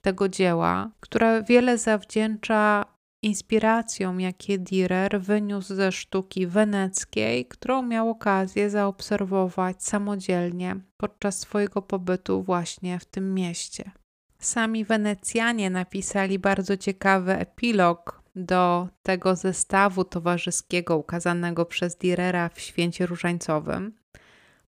tego 0.00 0.28
dzieła, 0.28 0.90
która 1.00 1.42
wiele 1.42 1.78
zawdzięcza 1.78 2.84
inspiracją, 3.22 4.18
jakie 4.18 4.58
Dürer 4.58 5.20
wyniósł 5.20 5.74
ze 5.74 5.92
sztuki 5.92 6.46
weneckiej, 6.46 7.46
którą 7.46 7.82
miał 7.82 8.10
okazję 8.10 8.70
zaobserwować 8.70 9.84
samodzielnie 9.84 10.76
podczas 10.96 11.38
swojego 11.38 11.82
pobytu 11.82 12.42
właśnie 12.42 12.98
w 12.98 13.04
tym 13.04 13.34
mieście. 13.34 13.90
Sami 14.38 14.84
Wenecjanie 14.84 15.70
napisali 15.70 16.38
bardzo 16.38 16.76
ciekawy 16.76 17.32
epilog 17.32 18.22
do 18.36 18.88
tego 19.02 19.36
zestawu 19.36 20.04
towarzyskiego 20.04 20.96
ukazanego 20.96 21.66
przez 21.66 21.98
Dürera 21.98 22.50
w 22.54 22.60
Święcie 22.60 23.06
Różańcowym, 23.06 23.92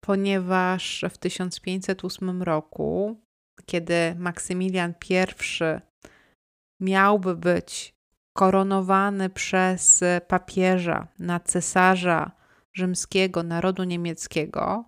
ponieważ 0.01 1.05
w 1.11 1.19
1508 1.19 2.43
roku, 2.43 3.21
kiedy 3.67 4.15
Maksymilian 4.19 4.95
I 5.11 5.25
miałby 6.81 7.37
być 7.37 7.98
koronowany 8.39 9.31
przez 9.31 10.05
papieża 10.29 11.07
na 11.19 11.41
cesarza 11.41 12.31
rzymskiego 12.73 13.43
narodu 13.43 13.85
niemieckiego, 13.85 14.85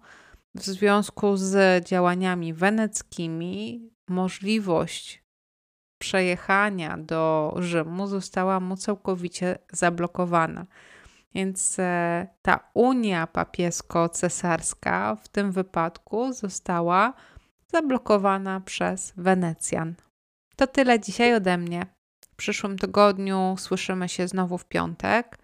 w 0.54 0.62
związku 0.62 1.36
z 1.36 1.84
działaniami 1.84 2.54
weneckimi, 2.54 3.90
możliwość 4.08 5.24
przejechania 5.98 6.98
do 6.98 7.54
Rzymu 7.58 8.06
została 8.06 8.60
mu 8.60 8.76
całkowicie 8.76 9.58
zablokowana. 9.72 10.66
Więc 11.34 11.78
e, 11.78 12.26
ta 12.42 12.70
unia 12.74 13.26
papiesko-cesarska 13.26 15.16
w 15.16 15.28
tym 15.28 15.52
wypadku 15.52 16.32
została 16.32 17.12
zablokowana 17.66 18.60
przez 18.60 19.12
Wenecjan. 19.16 19.94
To 20.56 20.66
tyle 20.66 21.00
dzisiaj 21.00 21.34
ode 21.34 21.58
mnie 21.58 21.99
przyszłym 22.40 22.78
tygodniu 22.78 23.54
słyszymy 23.58 24.08
się 24.08 24.28
znowu 24.28 24.58
w 24.58 24.64
piątek, 24.64 25.38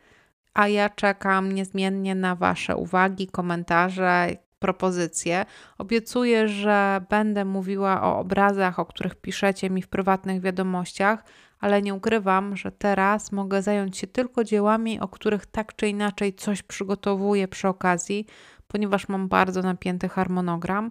a 0.54 0.68
ja 0.68 0.90
czekam 0.90 1.52
niezmiennie 1.52 2.14
na 2.14 2.36
Wasze 2.36 2.76
uwagi, 2.76 3.26
komentarze, 3.26 4.28
propozycje. 4.58 5.46
Obiecuję, 5.78 6.48
że 6.48 7.00
będę 7.10 7.44
mówiła 7.44 8.02
o 8.02 8.18
obrazach, 8.18 8.78
o 8.78 8.86
których 8.86 9.14
piszecie 9.14 9.70
mi 9.70 9.82
w 9.82 9.88
prywatnych 9.88 10.40
wiadomościach, 10.40 11.24
ale 11.60 11.82
nie 11.82 11.94
ukrywam, 11.94 12.56
że 12.56 12.72
teraz 12.72 13.32
mogę 13.32 13.62
zająć 13.62 13.98
się 13.98 14.06
tylko 14.06 14.44
dziełami, 14.44 15.00
o 15.00 15.08
których 15.08 15.46
tak 15.46 15.76
czy 15.76 15.88
inaczej 15.88 16.34
coś 16.34 16.62
przygotowuję 16.62 17.48
przy 17.48 17.68
okazji, 17.68 18.26
ponieważ 18.68 19.08
mam 19.08 19.28
bardzo 19.28 19.62
napięty 19.62 20.08
harmonogram 20.08 20.90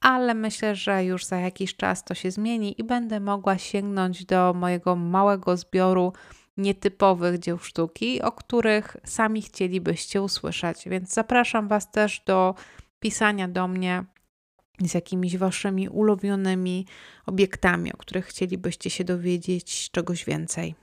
ale 0.00 0.34
myślę, 0.34 0.74
że 0.76 1.04
już 1.04 1.24
za 1.24 1.36
jakiś 1.36 1.76
czas 1.76 2.04
to 2.04 2.14
się 2.14 2.30
zmieni 2.30 2.80
i 2.80 2.84
będę 2.84 3.20
mogła 3.20 3.58
sięgnąć 3.58 4.24
do 4.24 4.54
mojego 4.54 4.96
małego 4.96 5.56
zbioru 5.56 6.12
nietypowych 6.56 7.38
dzieł 7.38 7.58
sztuki, 7.58 8.22
o 8.22 8.32
których 8.32 8.96
sami 9.04 9.42
chcielibyście 9.42 10.22
usłyszeć. 10.22 10.88
Więc 10.88 11.14
zapraszam 11.14 11.68
Was 11.68 11.90
też 11.90 12.22
do 12.26 12.54
pisania 13.00 13.48
do 13.48 13.68
mnie 13.68 14.04
z 14.80 14.94
jakimiś 14.94 15.36
Waszymi 15.36 15.88
ulubionymi 15.88 16.86
obiektami, 17.26 17.92
o 17.92 17.96
których 17.96 18.26
chcielibyście 18.26 18.90
się 18.90 19.04
dowiedzieć 19.04 19.90
czegoś 19.90 20.24
więcej. 20.24 20.74